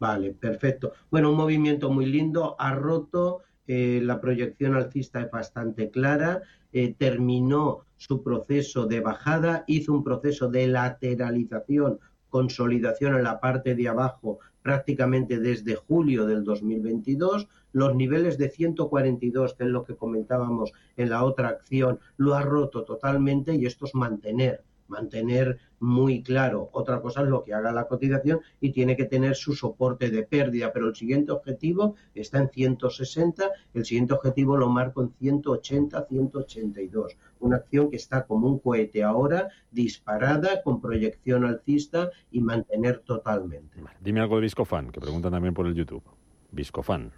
vale, 0.00 0.32
perfecto. 0.32 0.92
Bueno, 1.08 1.30
un 1.30 1.36
movimiento 1.36 1.88
muy 1.88 2.06
lindo, 2.06 2.56
ha 2.58 2.74
roto, 2.74 3.42
eh, 3.68 4.00
la 4.02 4.20
proyección 4.20 4.74
alcista 4.74 5.20
es 5.20 5.30
bastante 5.30 5.90
clara, 5.90 6.42
eh, 6.72 6.96
terminó 6.98 7.84
su 7.96 8.24
proceso 8.24 8.86
de 8.86 8.98
bajada, 8.98 9.62
hizo 9.68 9.92
un 9.92 10.02
proceso 10.02 10.48
de 10.48 10.66
lateralización, 10.66 12.00
consolidación 12.28 13.14
en 13.14 13.22
la 13.22 13.38
parte 13.38 13.76
de 13.76 13.86
abajo 13.86 14.40
prácticamente 14.64 15.38
desde 15.38 15.74
julio 15.74 16.24
del 16.24 16.42
2022, 16.42 17.48
los 17.72 17.94
niveles 17.94 18.38
de 18.38 18.48
142, 18.48 19.52
que 19.52 19.64
es 19.64 19.68
lo 19.68 19.84
que 19.84 19.94
comentábamos 19.94 20.72
en 20.96 21.10
la 21.10 21.22
otra 21.22 21.48
acción, 21.48 22.00
lo 22.16 22.34
ha 22.34 22.40
roto 22.40 22.82
totalmente 22.82 23.54
y 23.54 23.66
esto 23.66 23.84
es 23.84 23.94
mantener, 23.94 24.64
mantener 24.88 25.58
muy 25.80 26.22
claro. 26.22 26.70
Otra 26.72 27.00
cosa 27.00 27.22
es 27.22 27.28
lo 27.28 27.44
que 27.44 27.54
haga 27.54 27.72
la 27.72 27.86
cotización 27.86 28.40
y 28.60 28.72
tiene 28.72 28.96
que 28.96 29.04
tener 29.04 29.36
su 29.36 29.54
soporte 29.54 30.10
de 30.10 30.22
pérdida, 30.22 30.72
pero 30.72 30.88
el 30.88 30.96
siguiente 30.96 31.32
objetivo 31.32 31.94
está 32.14 32.38
en 32.38 32.50
160, 32.50 33.50
el 33.74 33.84
siguiente 33.84 34.14
objetivo 34.14 34.56
lo 34.56 34.68
marco 34.68 35.02
en 35.02 35.12
180, 35.18 36.06
182. 36.06 37.16
Una 37.40 37.56
acción 37.56 37.90
que 37.90 37.96
está 37.96 38.26
como 38.26 38.48
un 38.48 38.58
cohete 38.58 39.02
ahora, 39.02 39.48
disparada, 39.70 40.62
con 40.62 40.80
proyección 40.80 41.44
alcista 41.44 42.10
y 42.30 42.40
mantener 42.40 43.00
totalmente. 43.00 43.78
Dime 44.00 44.20
algo 44.20 44.36
de 44.36 44.42
Viscofan, 44.42 44.90
que 44.90 45.00
preguntan 45.00 45.32
también 45.32 45.54
por 45.54 45.66
el 45.66 45.74
YouTube. 45.74 46.02
Viscofan. 46.50 47.12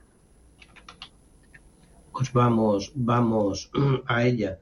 Pues 2.12 2.33
vamos, 2.33 2.92
vamos 2.94 3.70
a 4.07 4.24
ella. 4.24 4.59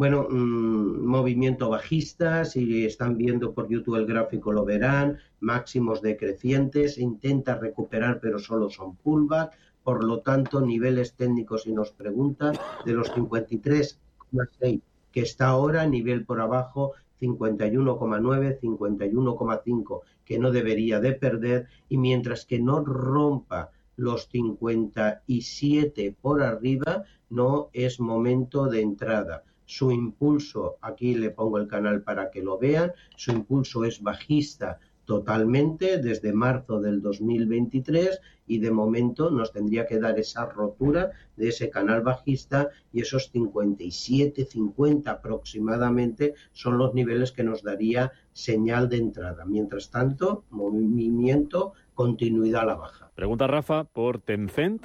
Bueno, 0.00 0.26
mmm, 0.30 1.04
movimiento 1.04 1.68
bajista, 1.68 2.46
si 2.46 2.86
están 2.86 3.18
viendo 3.18 3.52
por 3.52 3.68
YouTube 3.68 3.96
el 3.96 4.06
gráfico 4.06 4.50
lo 4.50 4.64
verán, 4.64 5.18
máximos 5.40 6.00
decrecientes, 6.00 6.96
intenta 6.96 7.58
recuperar 7.58 8.18
pero 8.18 8.38
solo 8.38 8.70
son 8.70 8.96
pullback, 8.96 9.58
por 9.82 10.02
lo 10.02 10.20
tanto 10.20 10.62
niveles 10.62 11.16
técnicos 11.16 11.64
si 11.64 11.74
nos 11.74 11.90
preguntan 11.90 12.56
de 12.86 12.94
los 12.94 13.12
53,6 13.12 14.80
que 15.12 15.20
está 15.20 15.48
ahora, 15.48 15.86
nivel 15.86 16.24
por 16.24 16.40
abajo 16.40 16.94
51,9, 17.20 18.58
51,5 18.58 20.00
que 20.24 20.38
no 20.38 20.50
debería 20.50 20.98
de 20.98 21.12
perder 21.12 21.66
y 21.90 21.98
mientras 21.98 22.46
que 22.46 22.58
no 22.58 22.82
rompa 22.82 23.68
los 23.96 24.30
57 24.30 26.16
por 26.22 26.42
arriba 26.42 27.04
no 27.28 27.68
es 27.74 28.00
momento 28.00 28.64
de 28.64 28.80
entrada 28.80 29.44
su 29.70 29.92
impulso, 29.92 30.78
aquí 30.80 31.14
le 31.14 31.30
pongo 31.30 31.56
el 31.58 31.68
canal 31.68 32.02
para 32.02 32.28
que 32.32 32.42
lo 32.42 32.58
vean, 32.58 32.92
su 33.14 33.30
impulso 33.30 33.84
es 33.84 34.02
bajista 34.02 34.80
totalmente 35.04 35.98
desde 35.98 36.32
marzo 36.32 36.80
del 36.80 37.00
2023 37.00 38.20
y 38.48 38.58
de 38.58 38.72
momento 38.72 39.30
nos 39.30 39.52
tendría 39.52 39.86
que 39.86 40.00
dar 40.00 40.18
esa 40.18 40.46
rotura 40.46 41.12
de 41.36 41.50
ese 41.50 41.70
canal 41.70 42.02
bajista 42.02 42.70
y 42.92 43.02
esos 43.02 43.30
57, 43.30 44.44
50 44.44 45.08
aproximadamente 45.08 46.34
son 46.52 46.76
los 46.76 46.92
niveles 46.92 47.30
que 47.30 47.44
nos 47.44 47.62
daría 47.62 48.10
señal 48.32 48.88
de 48.88 48.96
entrada. 48.96 49.44
Mientras 49.44 49.92
tanto, 49.92 50.42
movimiento, 50.50 51.74
continuidad 51.94 52.62
a 52.62 52.66
la 52.66 52.74
baja. 52.74 53.12
Pregunta 53.14 53.46
Rafa 53.46 53.84
por 53.84 54.20
Tencent, 54.20 54.84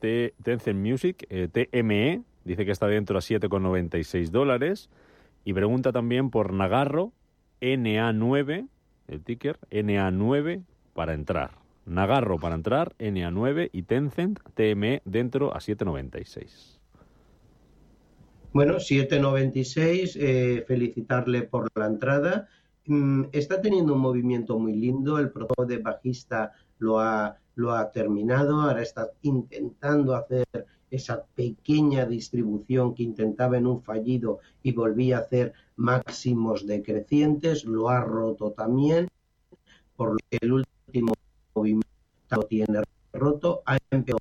Tencent 0.00 0.80
Music, 0.80 1.26
eh, 1.28 1.48
TME, 1.52 2.24
Dice 2.46 2.64
que 2.64 2.70
está 2.70 2.86
dentro 2.86 3.18
a 3.18 3.20
7,96 3.20 4.30
dólares. 4.30 4.88
Y 5.44 5.52
pregunta 5.52 5.90
también 5.90 6.30
por 6.30 6.52
Nagarro, 6.52 7.12
NA9, 7.60 8.68
el 9.08 9.22
ticker, 9.24 9.58
NA9 9.70 10.62
para 10.94 11.14
entrar. 11.14 11.58
Nagarro 11.86 12.38
para 12.38 12.54
entrar, 12.54 12.94
NA9 12.98 13.70
y 13.72 13.82
Tencent, 13.82 14.38
TME 14.54 15.02
dentro 15.04 15.54
a 15.54 15.58
7,96. 15.58 16.78
Bueno, 18.52 18.76
7,96, 18.76 20.16
eh, 20.16 20.64
felicitarle 20.68 21.42
por 21.42 21.68
la 21.74 21.86
entrada. 21.86 22.48
Mm, 22.86 23.24
está 23.32 23.60
teniendo 23.60 23.94
un 23.94 24.00
movimiento 24.00 24.56
muy 24.56 24.72
lindo, 24.72 25.18
el 25.18 25.30
protocolo 25.30 25.66
de 25.66 25.78
bajista 25.78 26.52
lo 26.78 27.00
ha, 27.00 27.36
lo 27.56 27.72
ha 27.72 27.90
terminado, 27.90 28.60
ahora 28.60 28.82
está 28.82 29.10
intentando 29.22 30.14
hacer 30.14 30.46
esa 30.90 31.24
pequeña 31.34 32.06
distribución 32.06 32.94
que 32.94 33.02
intentaba 33.02 33.56
en 33.56 33.66
un 33.66 33.82
fallido 33.82 34.40
y 34.62 34.72
volvía 34.72 35.18
a 35.18 35.20
hacer 35.20 35.52
máximos 35.76 36.66
decrecientes, 36.66 37.64
lo 37.64 37.88
ha 37.88 38.00
roto 38.00 38.52
también, 38.52 39.08
por 39.96 40.12
lo 40.12 40.18
que 40.30 40.38
el 40.40 40.52
último 40.52 41.12
movimiento 41.54 42.42
tiene 42.48 42.82
roto, 43.12 43.62
ha 43.66 43.78
empezado 43.90 44.18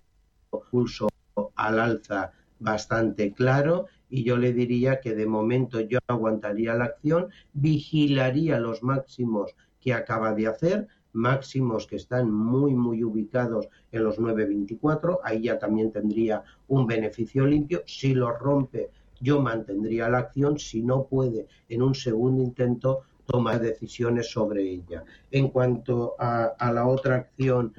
un 0.51 0.59
pulso 0.71 1.09
al 1.55 1.79
alza 1.79 2.31
bastante 2.59 3.33
claro 3.33 3.85
y 4.09 4.23
yo 4.23 4.37
le 4.37 4.53
diría 4.53 5.01
que 5.01 5.13
de 5.13 5.25
momento 5.25 5.81
yo 5.81 5.99
aguantaría 6.07 6.73
la 6.73 6.85
acción, 6.85 7.29
vigilaría 7.53 8.59
los 8.59 8.81
máximos 8.83 9.55
que 9.79 9.93
acaba 9.93 10.33
de 10.33 10.47
hacer, 10.47 10.87
máximos 11.15 11.87
que 11.87 11.95
están 11.95 12.31
muy, 12.31 12.75
muy 12.75 13.03
ubicados 13.03 13.67
en 13.91 14.03
los 14.03 14.19
9.24, 14.19 15.19
ahí 15.23 15.43
ya 15.43 15.57
también 15.57 15.91
tendría 15.91 16.43
un 16.67 16.85
beneficio 16.85 17.45
limpio. 17.45 17.83
Si 17.85 18.13
lo 18.13 18.31
rompe, 18.31 18.91
yo 19.19 19.41
mantendría 19.41 20.09
la 20.09 20.19
acción, 20.19 20.59
si 20.59 20.83
no 20.83 21.05
puede, 21.05 21.47
en 21.69 21.81
un 21.81 21.95
segundo 21.95 22.43
intento, 22.43 23.01
tomar 23.25 23.59
decisiones 23.59 24.29
sobre 24.29 24.61
ella. 24.61 25.03
En 25.31 25.49
cuanto 25.49 26.15
a, 26.19 26.71
la 26.71 26.87
otra 26.87 27.15
acción 27.15 27.73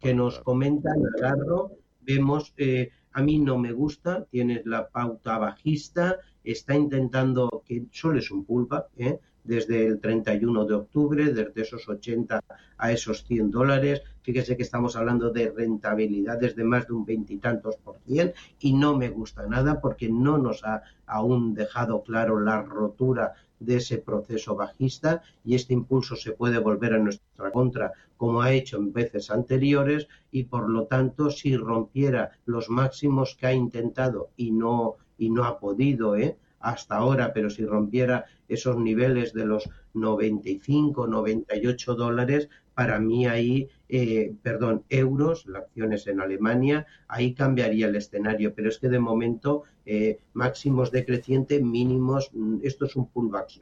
que 0.00 0.14
nos 0.14 0.40
comenta, 0.40 0.90
Nagarro, 0.96 1.72
vemos, 2.00 2.54
eh, 2.56 2.90
a 3.12 3.22
mí 3.22 3.38
no 3.38 3.58
me 3.58 3.72
gusta, 3.72 4.24
tiene 4.30 4.62
la 4.64 4.88
pauta 4.88 5.38
bajista, 5.38 6.18
está 6.42 6.74
intentando, 6.74 7.62
que 7.66 7.84
solo 7.90 8.18
es 8.18 8.30
un 8.30 8.44
pulpa, 8.44 8.88
¿eh? 8.96 9.18
Desde 9.44 9.86
el 9.86 10.00
31 10.00 10.64
de 10.64 10.74
octubre, 10.74 11.32
desde 11.32 11.62
esos 11.62 11.88
80 11.88 12.40
a 12.78 12.92
esos 12.92 13.24
100 13.24 13.50
dólares. 13.50 14.02
Fíjese 14.22 14.56
que 14.56 14.62
estamos 14.62 14.96
hablando 14.96 15.30
de 15.30 15.50
rentabilidades 15.50 16.56
de 16.56 16.64
más 16.64 16.86
de 16.86 16.94
un 16.94 17.04
veintitantos 17.04 17.76
por 17.76 17.98
cien 18.06 18.32
y 18.58 18.72
no 18.72 18.96
me 18.96 19.10
gusta 19.10 19.46
nada 19.46 19.80
porque 19.80 20.08
no 20.08 20.38
nos 20.38 20.64
ha 20.64 20.82
aún 21.06 21.54
dejado 21.54 22.02
claro 22.02 22.40
la 22.40 22.62
rotura 22.62 23.34
de 23.60 23.76
ese 23.76 23.98
proceso 23.98 24.56
bajista 24.56 25.22
y 25.44 25.54
este 25.54 25.74
impulso 25.74 26.16
se 26.16 26.32
puede 26.32 26.58
volver 26.58 26.94
a 26.94 26.98
nuestra 26.98 27.50
contra 27.52 27.92
como 28.16 28.42
ha 28.42 28.52
hecho 28.52 28.78
en 28.78 28.92
veces 28.92 29.30
anteriores 29.30 30.08
y 30.30 30.44
por 30.44 30.68
lo 30.68 30.86
tanto 30.86 31.30
si 31.30 31.56
rompiera 31.56 32.32
los 32.46 32.68
máximos 32.70 33.36
que 33.38 33.46
ha 33.46 33.52
intentado 33.52 34.30
y 34.36 34.50
no 34.50 34.96
y 35.16 35.30
no 35.30 35.44
ha 35.44 35.60
podido, 35.60 36.16
¿eh? 36.16 36.36
Hasta 36.64 36.96
ahora, 36.96 37.32
pero 37.32 37.50
si 37.50 37.64
rompiera 37.64 38.24
esos 38.48 38.76
niveles 38.78 39.34
de 39.34 39.44
los 39.44 39.68
95, 39.92 41.06
98 41.06 41.94
dólares, 41.94 42.48
para 42.74 42.98
mí 42.98 43.26
ahí, 43.26 43.68
eh, 43.88 44.32
perdón, 44.42 44.82
euros, 44.88 45.46
la 45.46 45.60
acción 45.60 45.92
es 45.92 46.06
en 46.06 46.20
Alemania, 46.20 46.86
ahí 47.06 47.34
cambiaría 47.34 47.86
el 47.86 47.96
escenario, 47.96 48.54
pero 48.54 48.68
es 48.68 48.78
que 48.78 48.88
de 48.88 48.98
momento 48.98 49.64
eh, 49.84 50.18
máximos 50.32 50.90
decreciente, 50.90 51.62
mínimos, 51.62 52.30
mm, 52.32 52.60
esto 52.62 52.86
es 52.86 52.96
un 52.96 53.08
pullback. 53.08 53.60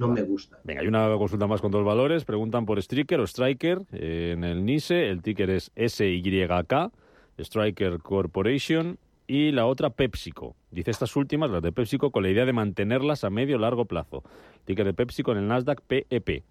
No 0.00 0.08
me 0.08 0.22
gusta. 0.22 0.58
Venga, 0.64 0.80
hay 0.80 0.86
una 0.86 1.14
consulta 1.18 1.46
más 1.46 1.60
con 1.60 1.70
dos 1.70 1.84
valores. 1.84 2.24
Preguntan 2.24 2.64
por 2.64 2.78
Striker 2.78 3.20
o 3.20 3.26
Striker 3.26 3.82
en 3.92 4.44
el 4.44 4.64
NISE. 4.64 5.10
El 5.10 5.20
ticker 5.20 5.50
es 5.50 5.70
SYK, 5.76 6.90
Striker 7.36 7.98
Corporation 7.98 8.98
y 9.30 9.52
la 9.52 9.66
otra 9.66 9.90
PepsiCo. 9.90 10.56
Dice 10.72 10.90
estas 10.90 11.14
últimas, 11.14 11.52
las 11.52 11.62
de 11.62 11.70
PepsiCo, 11.70 12.10
con 12.10 12.24
la 12.24 12.30
idea 12.30 12.44
de 12.44 12.52
mantenerlas 12.52 13.22
a 13.22 13.30
medio 13.30 13.58
largo 13.58 13.84
plazo. 13.84 14.24
Ticker 14.64 14.84
de 14.84 14.92
PepsiCo 14.92 15.30
en 15.30 15.38
el 15.38 15.46
Nasdaq 15.46 15.82
PEP. 15.82 16.28
E 16.28 16.42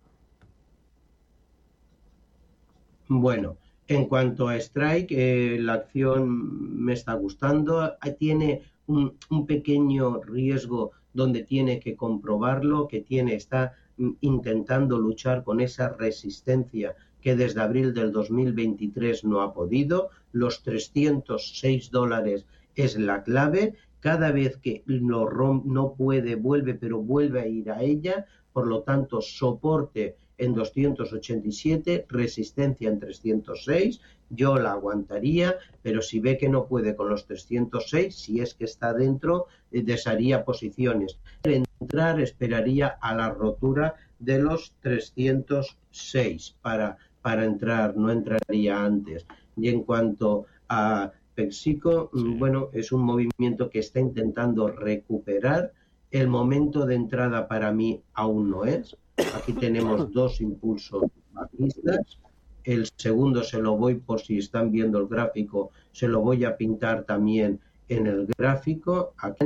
bueno, 3.09 3.57
en 3.89 4.05
cuanto 4.05 4.47
a 4.47 4.55
Strike, 4.55 5.11
eh, 5.11 5.57
la 5.59 5.73
acción 5.73 6.81
me 6.81 6.93
está 6.93 7.15
gustando. 7.15 7.97
Tiene 8.17 8.61
un, 8.87 9.13
un, 9.29 9.45
pequeño 9.45 10.21
riesgo 10.21 10.91
donde 11.11 11.43
tiene 11.43 11.81
que 11.81 11.97
comprobarlo, 11.97 12.87
que 12.87 13.01
tiene, 13.01 13.35
está 13.35 13.73
mm, 13.97 14.11
intentando 14.21 14.97
luchar 14.97 15.43
con 15.43 15.59
esa 15.59 15.89
resistencia 15.89 16.95
que 17.19 17.35
desde 17.35 17.59
abril 17.59 17.93
del 17.93 18.13
2023 18.13 19.25
no 19.25 19.41
ha 19.41 19.53
podido. 19.53 20.11
Los 20.31 20.63
306 20.63 21.91
dólares 21.91 22.45
es 22.83 22.97
la 22.97 23.23
clave. 23.23 23.75
Cada 23.99 24.31
vez 24.31 24.57
que 24.57 24.83
lo 24.85 25.29
no 25.65 25.93
puede, 25.93 26.35
vuelve, 26.35 26.73
pero 26.73 27.01
vuelve 27.01 27.41
a 27.41 27.47
ir 27.47 27.71
a 27.71 27.81
ella. 27.81 28.25
Por 28.53 28.67
lo 28.67 28.83
tanto, 28.83 29.21
soporte 29.21 30.15
en 30.37 30.53
287, 30.53 32.05
resistencia 32.09 32.89
en 32.89 32.99
306. 32.99 34.01
Yo 34.29 34.57
la 34.57 34.71
aguantaría, 34.71 35.57
pero 35.81 36.01
si 36.01 36.19
ve 36.19 36.37
que 36.37 36.49
no 36.49 36.65
puede 36.65 36.95
con 36.95 37.09
los 37.09 37.25
306, 37.25 38.15
si 38.15 38.39
es 38.39 38.53
que 38.53 38.65
está 38.65 38.93
dentro, 38.93 39.47
eh, 39.71 39.81
desharía 39.83 40.45
posiciones. 40.45 41.19
Entrar 41.43 42.19
esperaría 42.21 42.87
a 43.01 43.15
la 43.15 43.29
rotura 43.29 43.95
de 44.19 44.39
los 44.39 44.73
306 44.81 46.55
para, 46.61 46.97
para 47.21 47.45
entrar, 47.45 47.97
no 47.97 48.11
entraría 48.11 48.83
antes. 48.83 49.25
Y 49.57 49.69
en 49.69 49.83
cuanto 49.83 50.45
a 50.69 51.11
Pepsico, 51.39 52.09
mm, 52.11 52.37
bueno, 52.37 52.69
es 52.73 52.91
un 52.91 53.01
movimiento 53.01 53.69
que 53.69 53.79
está 53.79 54.01
intentando 54.01 54.67
recuperar. 54.67 55.71
El 56.11 56.27
momento 56.27 56.85
de 56.85 56.95
entrada 56.95 57.47
para 57.47 57.71
mí 57.71 58.03
aún 58.13 58.51
no 58.51 58.65
es. 58.65 58.97
Aquí 59.33 59.53
tenemos 59.53 60.11
dos 60.11 60.41
impulsos 60.41 61.05
bajistas. 61.31 62.19
El 62.65 62.89
segundo 62.97 63.41
se 63.41 63.61
lo 63.61 63.77
voy, 63.77 63.95
por 63.95 64.19
si 64.19 64.39
están 64.39 64.69
viendo 64.69 64.99
el 64.99 65.07
gráfico, 65.07 65.71
se 65.93 66.09
lo 66.09 66.19
voy 66.19 66.43
a 66.43 66.57
pintar 66.57 67.05
también 67.05 67.61
en 67.87 68.07
el 68.07 68.27
gráfico. 68.37 69.13
Aquí 69.19 69.45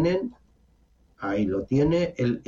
ahí 1.19 1.45
lo 1.45 1.61
tiene. 1.61 2.15
El, 2.17 2.41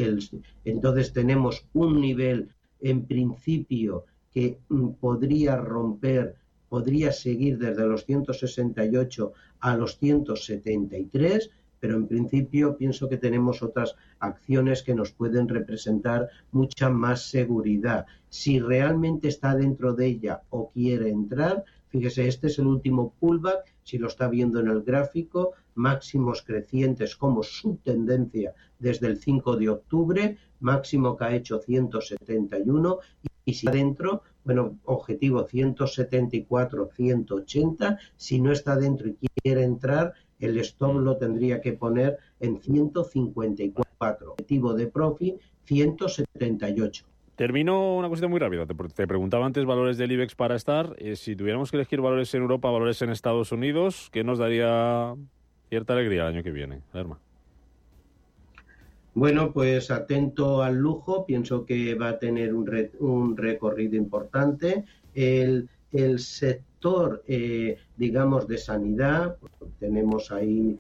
entonces 0.64 1.14
tenemos 1.14 1.68
un 1.74 2.02
nivel 2.02 2.50
en 2.82 3.06
principio 3.06 4.06
que 4.34 4.58
mm, 4.70 4.94
podría 4.94 5.56
romper 5.58 6.36
podría 6.70 7.12
seguir 7.12 7.58
desde 7.58 7.86
los 7.86 8.06
168 8.06 9.34
a 9.60 9.76
los 9.76 9.98
173, 9.98 11.52
pero 11.80 11.96
en 11.96 12.08
principio 12.08 12.78
pienso 12.78 13.08
que 13.08 13.18
tenemos 13.18 13.62
otras 13.62 13.96
acciones 14.20 14.82
que 14.82 14.96
nos 14.96 15.12
pueden 15.12 15.48
representar 15.48 16.30
mucha 16.52 16.90
más 16.90 17.30
seguridad. 17.30 18.06
Si 18.30 18.60
realmente 18.60 19.28
está 19.28 19.56
dentro 19.56 19.94
de 19.94 20.08
ella 20.08 20.42
o 20.50 20.72
quiere 20.72 21.10
entrar, 21.10 21.64
fíjese, 21.90 22.28
este 22.28 22.48
es 22.48 22.60
el 22.60 22.68
último 22.68 23.14
pullback, 23.20 23.74
si 23.84 23.98
lo 23.98 24.08
está 24.08 24.28
viendo 24.28 24.60
en 24.60 24.68
el 24.68 24.82
gráfico, 24.82 25.52
máximos 25.76 26.42
crecientes 26.42 27.16
como 27.16 27.44
subtendencia 27.44 28.54
desde 28.80 29.08
el 29.08 29.18
5 29.20 29.56
de 29.58 29.70
octubre, 29.70 30.38
máximo 30.60 31.16
que 31.16 31.24
ha 31.26 31.36
hecho 31.36 31.60
171 31.60 33.00
y 33.46 33.54
si 33.54 33.68
adentro, 33.68 34.24
bueno, 34.46 34.78
objetivo 34.86 35.46
174, 35.46 36.90
180, 36.96 38.00
si 38.16 38.40
no 38.40 38.52
está 38.52 38.78
dentro 38.78 39.10
y 39.10 39.28
quiere 39.42 39.64
entrar, 39.64 40.14
el 40.40 40.58
stop 40.60 41.00
lo 41.00 41.18
tendría 41.18 41.60
que 41.60 41.74
poner 41.74 42.18
en 42.40 42.62
154, 42.62 44.32
objetivo 44.32 44.74
de 44.74 44.88
profit 44.88 45.36
178. 45.66 47.06
Termino 47.36 47.98
una 47.98 48.08
cuestión 48.08 48.32
muy 48.32 48.40
rápida. 48.40 48.66
Te, 48.66 49.08
preguntaba 49.08 49.46
antes 49.46 49.66
valores 49.66 49.98
del 49.98 50.12
IBEX 50.12 50.36
para 50.36 50.56
estar. 50.56 50.96
Eh, 51.00 51.18
si 51.18 51.36
tuviéramos 51.36 51.70
que 51.70 51.78
elegir 51.78 52.00
valores 52.00 52.34
en 52.34 52.44
Europa, 52.44 52.70
valores 52.70 53.02
en 53.02 53.10
Estados 53.10 53.52
Unidos, 53.52 54.10
¿qué 54.14 54.24
nos 54.24 54.40
daría 54.40 55.16
cierta 55.70 55.94
alegría 55.94 56.22
el 56.22 56.36
año 56.36 56.44
que 56.44 56.52
viene? 56.52 56.82
Lerma. 56.94 57.20
Bueno, 59.16 59.54
pues 59.54 59.92
atento 59.92 60.62
al 60.62 60.76
lujo, 60.76 61.26
pienso 61.26 61.66
que 61.66 61.96
va 61.96 62.10
a 62.10 62.20
tener 62.20 62.54
un, 62.54 62.70
un 63.00 63.38
recorrido 63.38 63.96
importante. 63.96 64.84
El, 65.14 65.70
sector, 66.18 67.24
eh, 67.26 67.78
digamos, 67.96 68.46
de 68.46 68.58
sanidad, 68.58 69.38
tenemos 69.80 70.34
ahí 70.34 70.78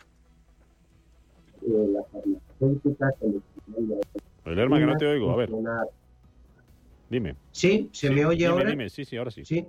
eh, 1.62 1.88
las 1.94 2.06
farmacéuticas. 2.12 3.14
El 4.44 4.60
hermano, 4.60 4.86
que 4.86 4.92
no 4.92 4.98
te 4.98 5.08
oigo, 5.08 5.32
a 5.32 5.38
ver. 5.38 5.50
Dime. 7.10 7.38
¿Sí? 7.54 7.90
¿Se 7.94 8.10
me 8.10 8.26
oye 8.26 8.48
ahora? 8.48 8.70
Dime, 8.70 8.90
sí, 8.90 9.06
sí, 9.06 9.16
ahora 9.16 9.32
sí. 9.32 9.46
Sí. 9.46 9.66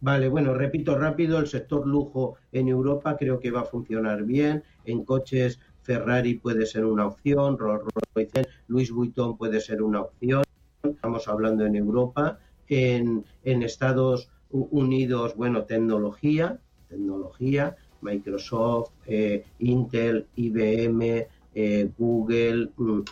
Vale, 0.00 0.28
bueno, 0.28 0.54
repito 0.54 0.98
rápido, 0.98 1.38
el 1.38 1.46
sector 1.46 1.86
lujo 1.86 2.36
en 2.50 2.68
Europa 2.68 3.16
creo 3.18 3.38
que 3.38 3.50
va 3.50 3.60
a 3.60 3.64
funcionar 3.66 4.24
bien. 4.24 4.64
En 4.84 5.04
coches 5.04 5.60
Ferrari 5.82 6.34
puede 6.34 6.66
ser 6.66 6.84
una 6.84 7.06
opción, 7.06 7.58
Rolls 7.58 7.84
Royce, 8.14 8.92
Vuitton 8.92 9.36
puede 9.36 9.60
ser 9.60 9.82
una 9.82 10.02
opción. 10.02 10.44
Estamos 10.82 11.28
hablando 11.28 11.66
en 11.66 11.76
Europa. 11.76 12.38
En, 12.68 13.24
Estados 13.44 14.30
Unidos, 14.50 15.34
bueno, 15.36 15.64
tecnología, 15.64 16.58
tecnología, 16.88 17.76
Microsoft, 18.00 18.90
eh, 19.06 19.44
Intel, 19.58 20.26
IBM, 20.36 21.26
eh, 21.54 21.90
Google, 21.98 22.70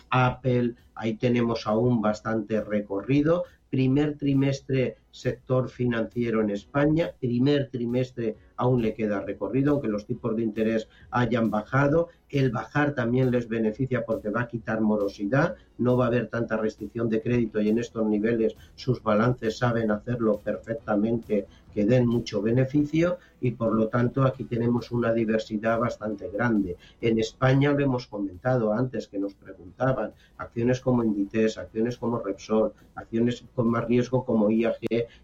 Apple, 0.09 0.75
ahí 0.95 1.15
tenemos 1.15 1.67
aún 1.67 2.01
bastante 2.01 2.61
recorrido. 2.61 3.43
Primer 3.71 4.17
trimestre 4.17 4.97
sector 5.11 5.69
financiero 5.69 6.41
en 6.41 6.49
España. 6.49 7.11
Primer 7.19 7.69
trimestre 7.69 8.35
aún 8.57 8.81
le 8.81 8.93
queda 8.93 9.21
recorrido, 9.21 9.71
aunque 9.71 9.87
los 9.87 10.05
tipos 10.05 10.35
de 10.35 10.43
interés 10.43 10.89
hayan 11.09 11.49
bajado. 11.49 12.09
El 12.29 12.51
bajar 12.51 12.93
también 12.95 13.31
les 13.31 13.47
beneficia 13.47 14.03
porque 14.05 14.29
va 14.29 14.41
a 14.41 14.47
quitar 14.49 14.81
morosidad, 14.81 15.55
no 15.77 15.95
va 15.95 16.05
a 16.05 16.07
haber 16.07 16.27
tanta 16.27 16.57
restricción 16.57 17.07
de 17.07 17.21
crédito 17.21 17.61
y 17.61 17.69
en 17.69 17.79
estos 17.79 18.05
niveles 18.05 18.57
sus 18.75 19.01
balances 19.01 19.57
saben 19.57 19.89
hacerlo 19.89 20.39
perfectamente 20.39 21.47
que 21.73 21.85
den 21.85 22.07
mucho 22.07 22.41
beneficio 22.41 23.17
y 23.39 23.51
por 23.51 23.73
lo 23.73 23.87
tanto 23.87 24.23
aquí 24.23 24.43
tenemos 24.43 24.91
una 24.91 25.11
diversidad 25.13 25.79
bastante 25.79 26.29
grande. 26.29 26.77
En 27.01 27.19
España 27.19 27.71
lo 27.71 27.83
hemos 27.83 28.07
comentado 28.07 28.73
antes 28.73 29.07
que 29.07 29.19
nos 29.19 29.33
preguntaban, 29.33 30.13
acciones 30.37 30.79
como 30.79 31.03
Inditex, 31.03 31.57
acciones 31.57 31.97
como 31.97 32.19
Repsol, 32.19 32.73
acciones 32.95 33.43
con 33.55 33.69
más 33.69 33.85
riesgo 33.85 34.23
como 34.25 34.49
IAG 34.49 34.77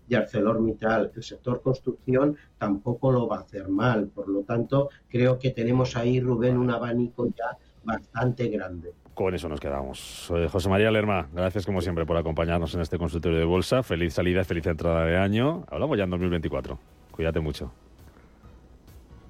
y 0.08 0.16
ArcelorMittal. 0.16 1.12
El 1.16 1.24
sector 1.24 1.62
construcción 1.62 2.38
tampoco 2.58 3.12
lo 3.12 3.28
va 3.28 3.38
a 3.38 3.42
hacer 3.42 3.70
mal, 3.70 4.08
por 4.08 4.28
lo 4.28 4.42
tanto 4.42 4.90
creo 5.10 5.38
que 5.38 5.52
tenemos 5.52 5.96
ahí, 5.96 6.20
Rubén, 6.20 6.58
un 6.58 6.72
abanico 6.72 7.28
ya 7.28 7.58
bastante 7.84 8.48
grande. 8.50 8.94
Con 9.18 9.34
eso 9.34 9.50
nos 9.50 9.60
quedamos. 9.60 10.32
Eh, 10.36 10.48
José 10.48 10.70
María 10.70 10.92
Lerma, 10.92 11.28
gracias 11.34 11.66
como 11.66 11.82
siempre 11.82 12.06
por 12.06 12.18
acompañarnos 12.18 12.76
en 12.76 12.82
este 12.82 13.00
consultorio 13.00 13.40
de 13.40 13.46
bolsa. 13.46 13.82
Feliz 13.82 14.14
salida, 14.14 14.44
feliz 14.44 14.68
entrada 14.68 15.06
de 15.06 15.18
año. 15.18 15.66
Hablamos 15.72 15.98
ya 15.98 16.04
en 16.04 16.12
2024. 16.12 16.78
Cuídate 17.10 17.40
mucho. 17.40 17.72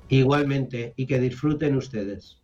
Igualmente, 0.10 0.92
y 0.98 1.06
que 1.06 1.22
disfruten 1.22 1.78
ustedes. 1.78 2.42